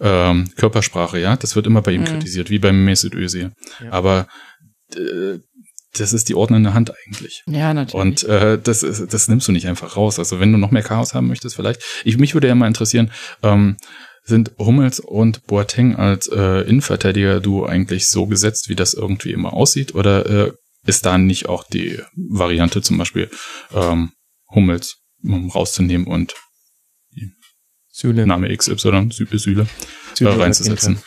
[0.00, 1.36] ähm, Körpersprache, ja.
[1.36, 2.06] Das wird immer bei ihm mhm.
[2.06, 3.52] kritisiert, wie beim Mesut Özil.
[3.82, 3.92] Ja.
[3.92, 4.28] Aber
[4.94, 5.38] äh,
[5.94, 7.42] das ist die ordnende Hand eigentlich.
[7.46, 7.94] Ja, natürlich.
[7.94, 10.18] Und äh, das, ist, das nimmst du nicht einfach raus.
[10.18, 11.82] Also wenn du noch mehr Chaos haben möchtest, vielleicht.
[12.04, 13.10] Ich, mich würde ja mal interessieren,
[13.42, 13.76] ähm,
[14.22, 19.54] sind Hummels und Boateng als äh, Innenverteidiger du eigentlich so gesetzt, wie das irgendwie immer
[19.54, 19.94] aussieht?
[19.94, 20.52] Oder äh,
[20.88, 23.30] ist da nicht auch die Variante zum Beispiel
[23.72, 24.12] ähm,
[24.50, 26.34] Hummels um, rauszunehmen und
[27.90, 28.26] Süle.
[28.26, 29.66] Name XY, Süle, Süle,
[30.14, 31.02] Süle äh, reinzusetzen?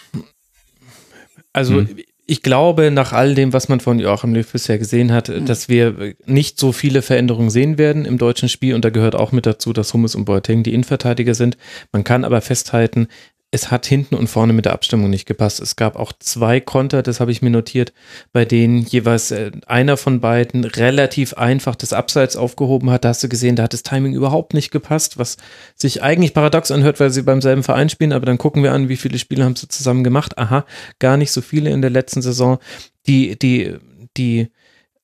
[1.54, 1.98] Also hm
[2.32, 5.46] ich glaube, nach all dem, was man von Joachim Löw bisher gesehen hat, mhm.
[5.46, 8.74] dass wir nicht so viele Veränderungen sehen werden im deutschen Spiel.
[8.74, 11.58] Und da gehört auch mit dazu, dass Hummels und Boateng die Innenverteidiger sind.
[11.92, 13.10] Man kann aber festhalten,
[13.54, 15.60] es hat hinten und vorne mit der Abstimmung nicht gepasst.
[15.60, 17.92] Es gab auch zwei Konter, das habe ich mir notiert,
[18.32, 23.04] bei denen jeweils äh, einer von beiden relativ einfach das Abseits aufgehoben hat.
[23.04, 25.36] Da hast du gesehen, da hat das Timing überhaupt nicht gepasst, was
[25.76, 28.14] sich eigentlich paradox anhört, weil sie beim selben Verein spielen.
[28.14, 30.38] Aber dann gucken wir an, wie viele Spiele haben sie zusammen gemacht.
[30.38, 30.66] Aha,
[31.00, 32.58] gar nicht so viele in der letzten Saison.
[33.06, 33.76] Die, die,
[34.16, 34.48] die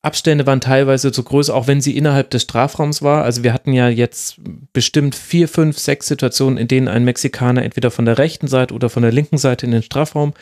[0.03, 3.23] Abstände waren teilweise zu groß, auch wenn sie innerhalb des Strafraums war.
[3.23, 4.37] Also wir hatten ja jetzt
[4.71, 8.89] bestimmt vier, fünf, sechs Situationen, in denen ein Mexikaner entweder von der rechten Seite oder
[8.89, 10.33] von der linken Seite in den Strafraum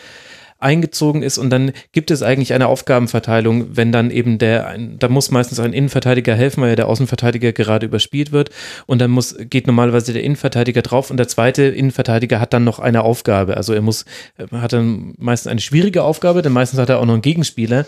[0.59, 1.37] eingezogen ist.
[1.37, 5.73] Und dann gibt es eigentlich eine Aufgabenverteilung, wenn dann eben der, da muss meistens ein
[5.73, 8.49] Innenverteidiger helfen, weil ja der Außenverteidiger gerade überspielt wird.
[8.85, 12.79] Und dann muss, geht normalerweise der Innenverteidiger drauf und der zweite Innenverteidiger hat dann noch
[12.79, 14.05] eine Aufgabe, also er muss,
[14.51, 17.85] hat dann meistens eine schwierige Aufgabe, denn meistens hat er auch noch einen Gegenspieler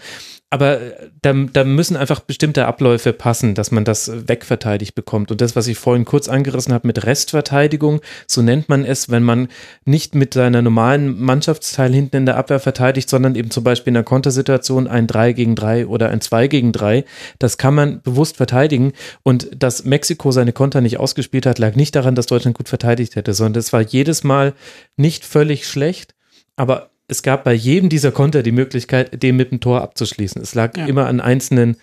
[0.49, 5.31] aber äh, da, da müssen einfach bestimmte Abläufe passen, dass man das wegverteidigt bekommt.
[5.31, 9.23] Und das, was ich vorhin kurz angerissen habe mit Restverteidigung, so nennt man es, wenn
[9.23, 9.49] man
[9.83, 13.97] nicht mit seiner normalen Mannschaftsteil hinten in der Abwehr verteidigt, sondern eben zum Beispiel in
[13.97, 17.03] einer Kontersituation ein 3 gegen 3 oder ein 2 gegen 3.
[17.39, 18.93] Das kann man bewusst verteidigen.
[19.23, 23.15] Und dass Mexiko seine Konter nicht ausgespielt hat, lag nicht daran, dass Deutschland gut verteidigt
[23.15, 24.53] hätte, sondern es war jedes Mal
[24.95, 26.15] nicht völlig schlecht,
[26.55, 30.41] aber es gab bei jedem dieser Konter die Möglichkeit, den mit dem Tor abzuschließen.
[30.41, 30.85] Es lag ja.
[30.85, 31.77] immer an einzelnen,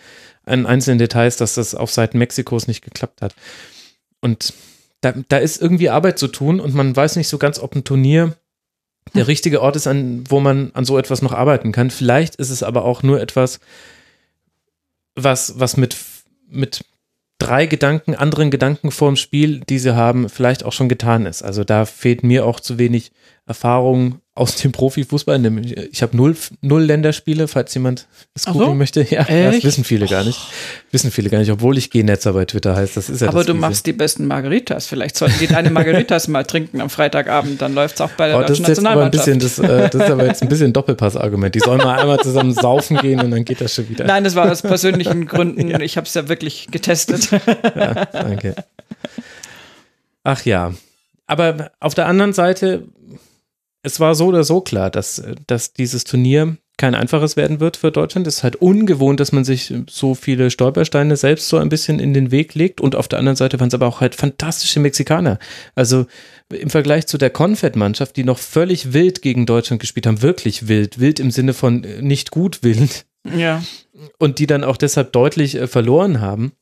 [0.45, 3.35] an einzelnen Details, dass das auf Seiten Mexikos nicht geklappt hat.
[4.21, 4.53] Und
[5.01, 7.85] da, da ist irgendwie Arbeit zu tun und man weiß nicht so ganz, ob ein
[7.85, 8.37] Turnier
[9.15, 11.91] der richtige Ort ist, an, wo man an so etwas noch arbeiten kann.
[11.91, 13.61] Vielleicht ist es aber auch nur etwas,
[15.15, 15.97] was, was mit,
[16.49, 16.85] mit
[17.39, 21.43] drei Gedanken, anderen Gedanken vorm Spiel, die sie haben, vielleicht auch schon getan ist.
[21.43, 23.13] Also da fehlt mir auch zu wenig
[23.47, 25.41] Erfahrung aus dem Profifußball.
[25.93, 28.75] Ich habe null, null Länderspiele, falls jemand es googeln so?
[28.75, 29.07] möchte.
[29.15, 30.41] Ja, das wissen viele gar nicht.
[30.91, 32.97] Wissen viele gar nicht, obwohl ich G-Netzer bei Twitter heißt.
[32.97, 34.87] Das ist ja Aber das du machst die besten Margaritas.
[34.87, 38.39] Vielleicht sollten die deine Margaritas mal trinken am Freitagabend, dann läuft es auch bei der
[38.39, 39.29] oh, das deutschen Nationalmannschaft.
[39.29, 41.55] Ein bisschen, das, äh, das ist aber jetzt ein bisschen Doppelpass-Argument.
[41.55, 44.05] Die sollen mal einmal zusammen saufen gehen und dann geht das schon wieder.
[44.05, 45.69] Nein, das war aus persönlichen Gründen.
[45.69, 45.79] ja.
[45.81, 47.31] Ich habe es ja wirklich getestet.
[47.31, 48.57] ja, danke.
[50.25, 50.73] Ach ja.
[51.27, 52.85] Aber auf der anderen Seite
[53.85, 57.93] es war so oder so klar, dass, dass dieses Turnier kein einfaches werden wird für
[57.93, 58.27] Deutschland.
[58.27, 62.15] Es ist halt ungewohnt, dass man sich so viele Stolpersteine selbst so ein bisschen in
[62.15, 62.81] den Weg legt.
[62.81, 65.39] Und auf der anderen Seite waren es aber auch halt fantastische Mexikaner.
[65.77, 66.07] Also
[66.53, 70.99] im Vergleich zu der Confed-Mannschaft, die noch völlig wild gegen Deutschland gespielt haben, wirklich wild,
[70.99, 73.07] wild im Sinne von nicht gut wild.
[73.37, 73.63] Ja.
[74.19, 76.53] Und die dann auch deshalb deutlich äh, verloren haben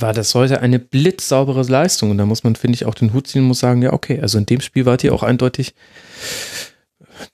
[0.00, 2.10] war das heute eine blitzsaubere Leistung.
[2.10, 4.20] Und da muss man, finde ich, auch den Hut ziehen und muss sagen, ja, okay,
[4.20, 5.74] also in dem Spiel wart ihr auch eindeutig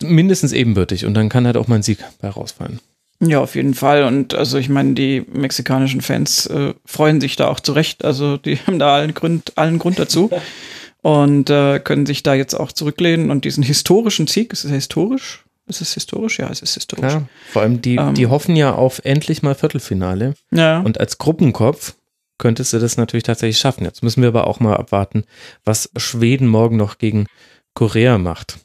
[0.02, 2.80] mindestens ebenbürtig und dann kann halt auch mal ein Sieg bei rausfallen.
[3.20, 4.04] Ja, auf jeden Fall.
[4.04, 8.04] Und also ich meine, die mexikanischen Fans äh, freuen sich da auch zurecht.
[8.04, 10.30] Also die haben da allen Grund, allen Grund dazu.
[11.02, 15.44] und äh, können sich da jetzt auch zurücklehnen und diesen historischen Sieg, ist es historisch?
[15.68, 16.38] Ist es historisch?
[16.40, 17.12] Ja, es ist historisch.
[17.12, 17.28] Klar.
[17.50, 20.34] Vor allem, die, ähm, die hoffen ja auf endlich mal Viertelfinale.
[20.50, 20.80] Ja.
[20.80, 21.94] Und als Gruppenkopf
[22.39, 23.85] könntest du das natürlich tatsächlich schaffen.
[23.85, 25.24] Jetzt müssen wir aber auch mal abwarten,
[25.64, 27.26] was Schweden morgen noch gegen
[27.74, 28.59] Korea macht.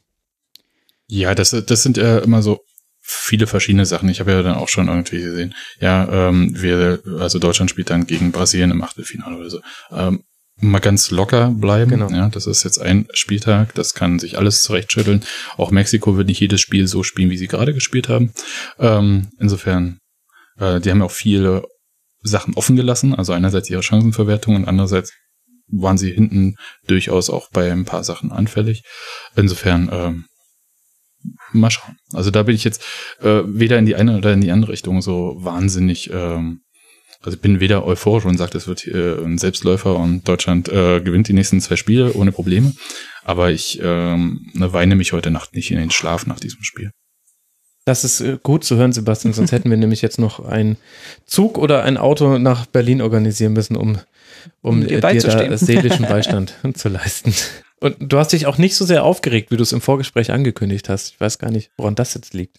[1.08, 2.60] Ja, das, das sind ja immer so
[3.00, 4.10] viele verschiedene Sachen.
[4.10, 8.06] Ich habe ja dann auch schon irgendwie gesehen, ja, ähm, wir, also Deutschland spielt dann
[8.06, 9.62] gegen Brasilien im Achtelfinale oder so.
[9.92, 10.24] Ähm,
[10.60, 11.92] mal ganz locker bleiben.
[11.92, 12.10] Genau.
[12.10, 15.24] Ja, das ist jetzt ein Spieltag, das kann sich alles zurechtschütteln.
[15.56, 18.34] Auch Mexiko wird nicht jedes Spiel so spielen, wie sie gerade gespielt haben.
[18.80, 20.00] Ähm, insofern,
[20.60, 21.64] äh, die haben ja auch viele
[22.28, 23.16] Sachen offen gelassen.
[23.16, 25.14] Also einerseits ihre Chancenverwertung und andererseits
[25.70, 26.56] waren sie hinten
[26.88, 28.84] durchaus auch bei ein paar Sachen anfällig.
[29.36, 30.26] Insofern, ähm,
[31.52, 31.98] mal schauen.
[32.14, 32.84] Also da bin ich jetzt
[33.22, 36.62] äh, weder in die eine oder in die andere Richtung so wahnsinnig ähm,
[37.22, 41.02] Also ich bin weder euphorisch und sage, es wird äh, ein Selbstläufer und Deutschland äh,
[41.02, 42.74] gewinnt die nächsten zwei Spiele ohne Probleme.
[43.24, 46.92] Aber ich ähm, ne, weine mich heute Nacht nicht in den Schlaf nach diesem Spiel.
[47.88, 50.76] Das ist äh, gut zu hören, Sebastian, sonst hätten wir nämlich jetzt noch einen
[51.26, 53.98] Zug oder ein Auto nach Berlin organisieren müssen, um,
[54.62, 57.34] um dir, dir da seelischen Beistand zu leisten.
[57.80, 60.90] Und du hast dich auch nicht so sehr aufgeregt, wie du es im Vorgespräch angekündigt
[60.90, 61.14] hast.
[61.14, 62.58] Ich weiß gar nicht, woran das jetzt liegt.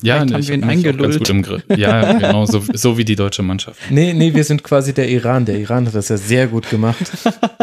[0.00, 1.02] Ja, haben ich wir ihn eingelullt.
[1.02, 1.62] Ganz gut im Griff.
[1.76, 3.78] Ja, genau, so, so, wie die deutsche Mannschaft.
[3.90, 5.44] Nee, nee, wir sind quasi der Iran.
[5.44, 7.12] Der Iran hat das ja sehr gut gemacht,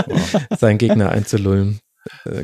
[0.06, 0.42] wow.
[0.60, 1.80] seinen Gegner einzulullen.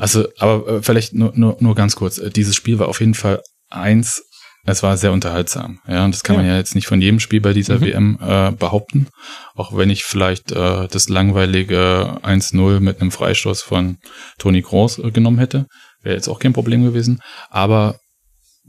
[0.00, 2.20] Also, aber äh, vielleicht nur, nur, nur ganz kurz.
[2.34, 4.22] Dieses Spiel war auf jeden Fall eins,
[4.64, 5.80] es war sehr unterhaltsam.
[5.86, 6.42] Ja, und das kann ja.
[6.42, 7.80] man ja jetzt nicht von jedem Spiel bei dieser mhm.
[7.80, 9.08] WM äh, behaupten.
[9.54, 13.98] Auch wenn ich vielleicht äh, das langweilige 1-0 mit einem Freistoß von
[14.38, 15.66] Toni Groß äh, genommen hätte.
[16.02, 17.20] Wäre jetzt auch kein Problem gewesen.
[17.48, 17.98] Aber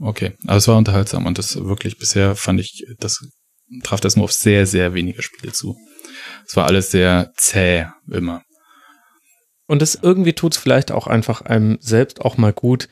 [0.02, 3.22] Okay, aber es war unterhaltsam und das wirklich bisher fand ich, das
[3.82, 5.76] traf das nur auf sehr, sehr wenige Spiele zu.
[6.46, 8.42] Es war alles sehr zäh immer.
[9.66, 12.88] Und das irgendwie tut es vielleicht auch einfach einem selbst auch mal gut,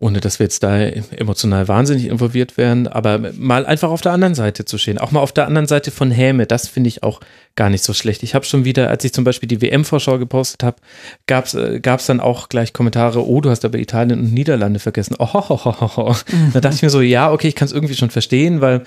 [0.00, 4.34] ohne dass wir jetzt da emotional wahnsinnig involviert werden, aber mal einfach auf der anderen
[4.34, 4.96] Seite zu stehen.
[4.96, 7.20] Auch mal auf der anderen Seite von Häme, das finde ich auch
[7.54, 8.22] gar nicht so schlecht.
[8.22, 10.78] Ich habe schon wieder, als ich zum Beispiel die WM-Vorschau gepostet habe,
[11.26, 15.16] gab es äh, dann auch gleich Kommentare, oh, du hast aber Italien und Niederlande vergessen.
[15.18, 16.16] Oh, ho, ho, ho, ho.
[16.32, 16.52] Mhm.
[16.54, 18.84] Da dachte ich mir so, ja, okay, ich kann es irgendwie schon verstehen, weil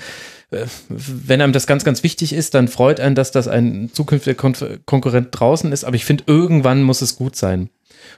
[0.50, 4.34] äh, wenn einem das ganz, ganz wichtig ist, dann freut einen, dass das ein zukünftiger
[4.34, 4.56] Kon
[4.88, 7.70] Konkurrent draußen ist, aber ich finde, irgendwann muss es gut sein.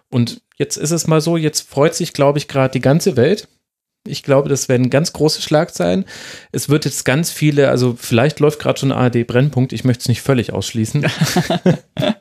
[0.09, 3.47] Und jetzt ist es mal so, jetzt freut sich, glaube ich, gerade die ganze Welt.
[4.07, 6.05] Ich glaube, das werden ganz große Schlagzeilen.
[6.51, 10.07] Es wird jetzt ganz viele, also vielleicht läuft gerade schon ARD Brennpunkt, ich möchte es
[10.07, 11.05] nicht völlig ausschließen.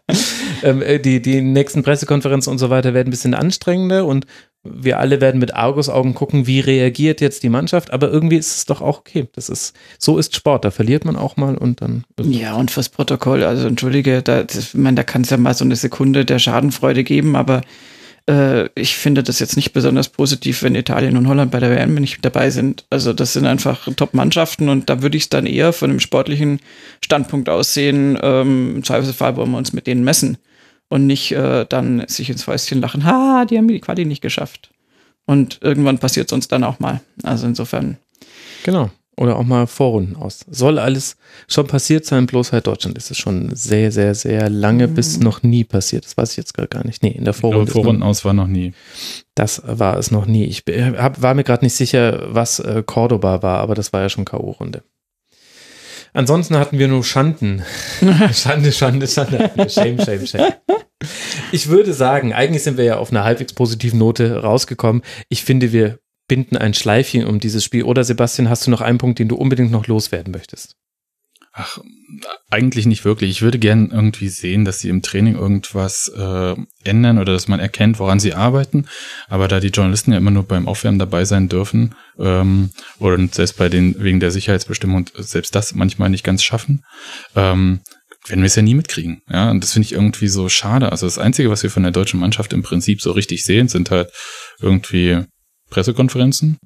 [0.62, 4.26] ähm, äh, die, die nächsten Pressekonferenzen und so weiter werden ein bisschen anstrengender und
[4.64, 8.64] wir alle werden mit Argusaugen gucken, wie reagiert jetzt die Mannschaft, aber irgendwie ist es
[8.64, 9.28] doch auch okay.
[9.34, 12.04] Das ist, so ist Sport, da verliert man auch mal und dann.
[12.22, 16.24] Ja, und fürs Protokoll, also entschuldige, da, da kann es ja mal so eine Sekunde
[16.24, 17.60] der Schadenfreude geben, aber
[18.26, 21.94] äh, ich finde das jetzt nicht besonders positiv, wenn Italien und Holland bei der WM
[21.94, 22.86] nicht dabei sind.
[22.88, 26.60] Also das sind einfach Top-Mannschaften und da würde ich es dann eher von einem sportlichen
[27.02, 28.18] Standpunkt aussehen.
[28.22, 30.38] Ähm, Im Zweifelsfall wollen wir uns mit denen messen
[30.89, 34.70] und nicht äh, dann sich ins Fäustchen lachen, ha, die haben die Quali nicht geschafft.
[35.26, 37.01] Und irgendwann passiert es uns dann auch mal.
[37.22, 37.97] Also insofern.
[38.62, 38.91] Genau.
[39.16, 40.45] Oder auch mal Vorrunden aus.
[40.51, 41.16] Soll alles
[41.47, 44.95] schon passiert sein, bloß halt Deutschland ist es schon sehr, sehr, sehr lange mhm.
[44.95, 46.05] bis noch nie passiert.
[46.05, 47.03] Das weiß ich jetzt gar nicht.
[47.03, 47.70] Nee, in der Vorrunde.
[47.70, 48.74] Vorrunden aus war noch nie.
[49.37, 50.45] Das war es noch nie.
[50.45, 50.64] Ich
[50.99, 54.24] hab, war mir gerade nicht sicher, was äh, Cordoba war, aber das war ja schon
[54.24, 54.82] K.O.-Runde.
[56.14, 57.62] Ansonsten hatten wir nur Schanden.
[58.32, 59.50] Schande, Schande, Schande.
[59.68, 60.52] Shame, shame, shame.
[61.50, 65.02] Ich würde sagen, eigentlich sind wir ja auf einer halbwegs positiven Note rausgekommen.
[65.28, 65.98] Ich finde, wir
[66.28, 67.82] binden ein Schleifchen um dieses Spiel.
[67.82, 70.76] Oder Sebastian, hast du noch einen Punkt, den du unbedingt noch loswerden möchtest?
[71.57, 71.78] Ach,
[72.50, 73.30] eigentlich nicht wirklich.
[73.30, 77.61] Ich würde gern irgendwie sehen, dass sie im Training irgendwas äh, ändern oder dass man
[77.61, 78.88] erkennt, woran sie arbeiten.
[79.28, 83.57] Aber da die Journalisten ja immer nur beim Aufwärmen dabei sein dürfen ähm, und selbst
[83.57, 86.82] bei den wegen der Sicherheitsbestimmung selbst das manchmal nicht ganz schaffen,
[87.36, 87.82] ähm,
[88.26, 89.22] werden wir es ja nie mitkriegen.
[89.30, 90.90] Ja, und das finde ich irgendwie so schade.
[90.90, 93.92] Also das Einzige, was wir von der deutschen Mannschaft im Prinzip so richtig sehen, sind
[93.92, 94.11] halt
[94.61, 95.22] irgendwie
[95.70, 96.59] Pressekonferenzen,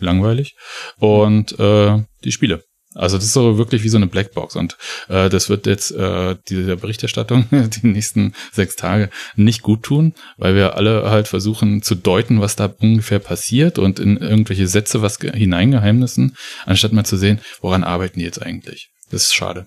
[0.00, 0.56] langweilig,
[0.98, 2.64] und äh, die Spiele.
[2.94, 4.76] Also das ist so wirklich wie so eine Blackbox und
[5.08, 10.54] äh, das wird jetzt äh, dieser Berichterstattung die nächsten sechs Tage nicht gut tun, weil
[10.54, 15.18] wir alle halt versuchen zu deuten, was da ungefähr passiert und in irgendwelche Sätze was
[15.18, 16.36] hineingeheimnissen,
[16.66, 18.90] anstatt mal zu sehen, woran arbeiten die jetzt eigentlich.
[19.10, 19.66] Das ist schade.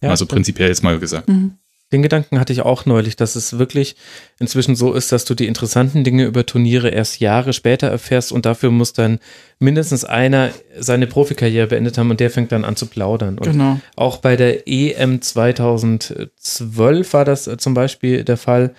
[0.00, 1.28] Ja, also prinzipiell jetzt mal gesagt.
[1.28, 1.58] Mhm.
[1.92, 3.96] Den Gedanken hatte ich auch neulich, dass es wirklich
[4.40, 8.46] inzwischen so ist, dass du die interessanten Dinge über Turniere erst Jahre später erfährst und
[8.46, 9.20] dafür muss dann
[9.58, 13.38] mindestens einer seine Profikarriere beendet haben und der fängt dann an zu plaudern.
[13.38, 13.78] Und genau.
[13.94, 18.74] auch bei der EM 2012 war das zum Beispiel der Fall,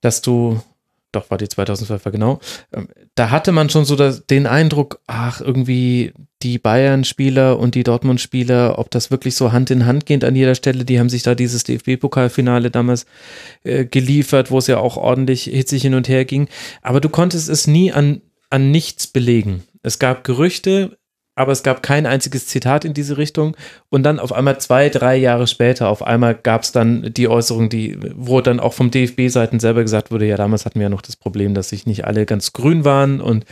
[0.00, 0.60] dass du
[1.16, 2.40] doch war die 2012er genau,
[2.72, 6.12] ähm, da hatte man schon so den Eindruck, ach, irgendwie
[6.42, 10.54] die Bayern-Spieler und die Dortmund-Spieler, ob das wirklich so Hand in Hand geht an jeder
[10.54, 13.06] Stelle, die haben sich da dieses DFB-Pokalfinale damals
[13.64, 16.48] äh, geliefert, wo es ja auch ordentlich hitzig hin und her ging.
[16.82, 19.64] Aber du konntest es nie an, an nichts belegen.
[19.82, 20.98] Es gab Gerüchte,
[21.36, 23.56] aber es gab kein einziges Zitat in diese Richtung.
[23.90, 27.68] Und dann auf einmal zwei, drei Jahre später, auf einmal gab es dann die Äußerung,
[27.68, 31.02] die, wo dann auch vom DFB-Seiten selber gesagt wurde, ja, damals hatten wir ja noch
[31.02, 33.44] das Problem, dass sich nicht alle ganz grün waren und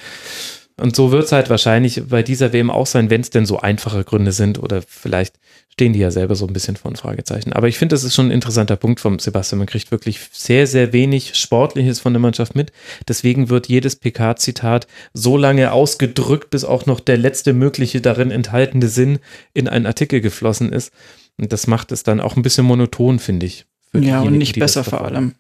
[0.81, 3.61] und so wird es halt wahrscheinlich bei dieser WM auch sein, wenn es denn so
[3.61, 5.39] einfache Gründe sind oder vielleicht
[5.75, 7.53] stehen die ja selber so ein bisschen vor Fragezeichen.
[7.53, 9.59] Aber ich finde, das ist schon ein interessanter Punkt vom Sebastian.
[9.59, 12.73] Man kriegt wirklich sehr, sehr wenig Sportliches von der Mannschaft mit.
[13.09, 18.89] Deswegen wird jedes PK-Zitat so lange ausgedrückt, bis auch noch der letzte mögliche darin enthaltene
[18.89, 19.19] Sinn
[19.53, 20.93] in einen Artikel geflossen ist.
[21.39, 23.65] Und das macht es dann auch ein bisschen monoton, finde ich.
[23.93, 25.35] Ja, und nicht besser vor allem.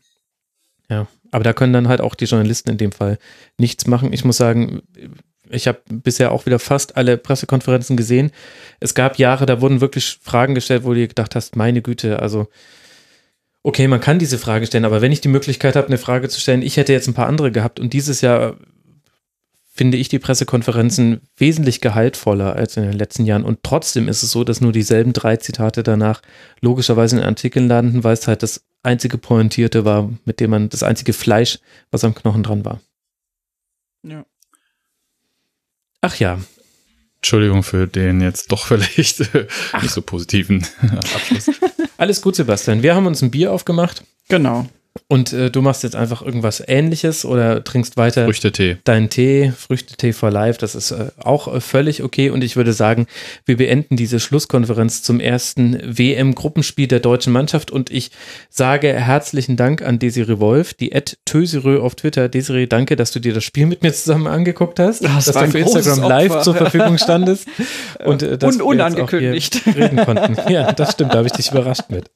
[0.88, 3.18] Ja, aber da können dann halt auch die Journalisten in dem Fall
[3.58, 4.12] nichts machen.
[4.12, 4.82] Ich muss sagen,
[5.50, 8.30] ich habe bisher auch wieder fast alle Pressekonferenzen gesehen.
[8.78, 12.46] Es gab Jahre, da wurden wirklich Fragen gestellt, wo du gedacht hast, meine Güte, also
[13.64, 16.38] okay, man kann diese Frage stellen, aber wenn ich die Möglichkeit habe, eine Frage zu
[16.38, 18.56] stellen, ich hätte jetzt ein paar andere gehabt und dieses Jahr
[19.72, 23.42] finde ich die Pressekonferenzen wesentlich gehaltvoller als in den letzten Jahren.
[23.42, 26.22] Und trotzdem ist es so, dass nur dieselben drei Zitate danach
[26.60, 30.82] logischerweise in Artikeln landen, weil es halt das einzige Pointierte war, mit dem man das
[30.82, 31.58] einzige Fleisch,
[31.90, 32.80] was am Knochen dran war.
[34.02, 34.24] Ja.
[36.00, 36.38] Ach ja.
[37.16, 39.20] Entschuldigung für den jetzt doch vielleicht
[39.80, 41.50] nicht so positiven Abschluss.
[41.96, 42.82] Alles gut, Sebastian.
[42.82, 44.04] Wir haben uns ein Bier aufgemacht.
[44.28, 44.68] Genau.
[45.06, 48.78] Und äh, du machst jetzt einfach irgendwas ähnliches oder trinkst weiter Früchtetee.
[48.84, 52.30] deinen Tee, Früchtetee for Life, das ist äh, auch äh, völlig okay.
[52.30, 53.06] Und ich würde sagen,
[53.44, 57.70] wir beenden diese Schlusskonferenz zum ersten WM-Gruppenspiel der deutschen Mannschaft.
[57.70, 58.12] Und ich
[58.48, 62.30] sage herzlichen Dank an Desiree Wolf, die Ed Töserö auf Twitter.
[62.30, 65.40] Desiree, danke, dass du dir das Spiel mit mir zusammen angeguckt hast, Das dass du
[65.40, 66.42] ein für Instagram live Opfer.
[66.42, 67.46] zur Verfügung standest.
[68.04, 69.60] Und äh, dass Un- wir jetzt auch hier unangekündigt.
[69.76, 70.50] reden konnten.
[70.50, 72.06] Ja, das stimmt, da habe ich dich überrascht mit.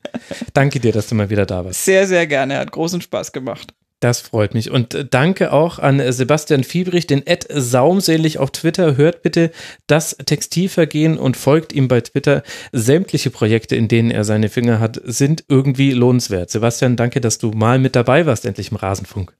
[0.54, 1.84] Danke dir, dass du mal wieder da warst.
[1.84, 2.56] Sehr, sehr gerne.
[2.58, 3.74] Hat großen Spaß gemacht.
[4.00, 4.70] Das freut mich.
[4.70, 8.96] Und äh, danke auch an äh, Sebastian Fiebrich, den Ed Saumselig auf Twitter.
[8.96, 9.50] Hört bitte
[9.88, 12.44] das Textilvergehen und folgt ihm bei Twitter.
[12.70, 16.50] Sämtliche Projekte, in denen er seine Finger hat, sind irgendwie lohnenswert.
[16.50, 19.36] Sebastian, danke, dass du mal mit dabei warst, endlich im Rasenfunk.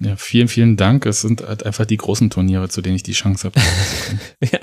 [0.00, 1.06] Ja, vielen, vielen Dank.
[1.06, 3.60] Es sind halt einfach die großen Turniere, zu denen ich die Chance habe.
[4.40, 4.58] Ja,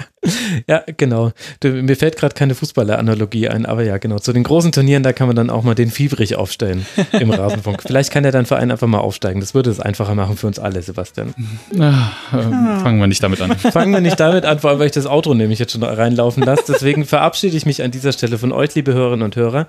[0.67, 1.31] ja genau.
[1.61, 4.19] Du, mir fällt gerade keine Fußballer-Analogie ein, aber ja, genau.
[4.19, 7.81] Zu den großen Turnieren, da kann man dann auch mal den Fiebrich aufstellen im Rasenfunk.
[7.81, 9.39] Vielleicht kann der dein Verein einfach mal aufsteigen.
[9.39, 11.33] Das würde es einfacher machen für uns alle, Sebastian.
[11.79, 13.57] Ah, ähm, fangen wir nicht damit an.
[13.57, 16.43] Fangen wir nicht damit an, vor allem, weil ich das Outro nämlich jetzt schon reinlaufen
[16.43, 16.63] lasse.
[16.67, 19.67] Deswegen verabschiede ich mich an dieser Stelle von euch, liebe Hörerinnen und Hörer.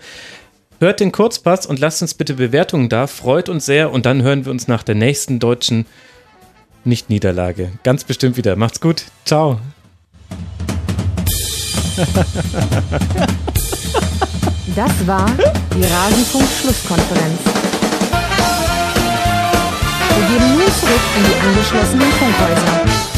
[0.83, 3.07] Hört den Kurzpass und lasst uns bitte Bewertungen da.
[3.07, 3.93] Freut uns sehr.
[3.93, 5.87] Und dann hören wir uns nach der nächsten deutschen
[6.83, 7.71] Nicht-Niederlage.
[7.85, 8.57] Ganz bestimmt wieder.
[8.57, 9.05] Macht's gut.
[9.25, 9.61] Ciao.
[14.75, 15.31] Das war
[15.73, 17.39] die Rasenfunk-Schlusskonferenz.
[20.17, 23.12] Wir gehen nun zurück in die angeschlossenen Funkhäuser.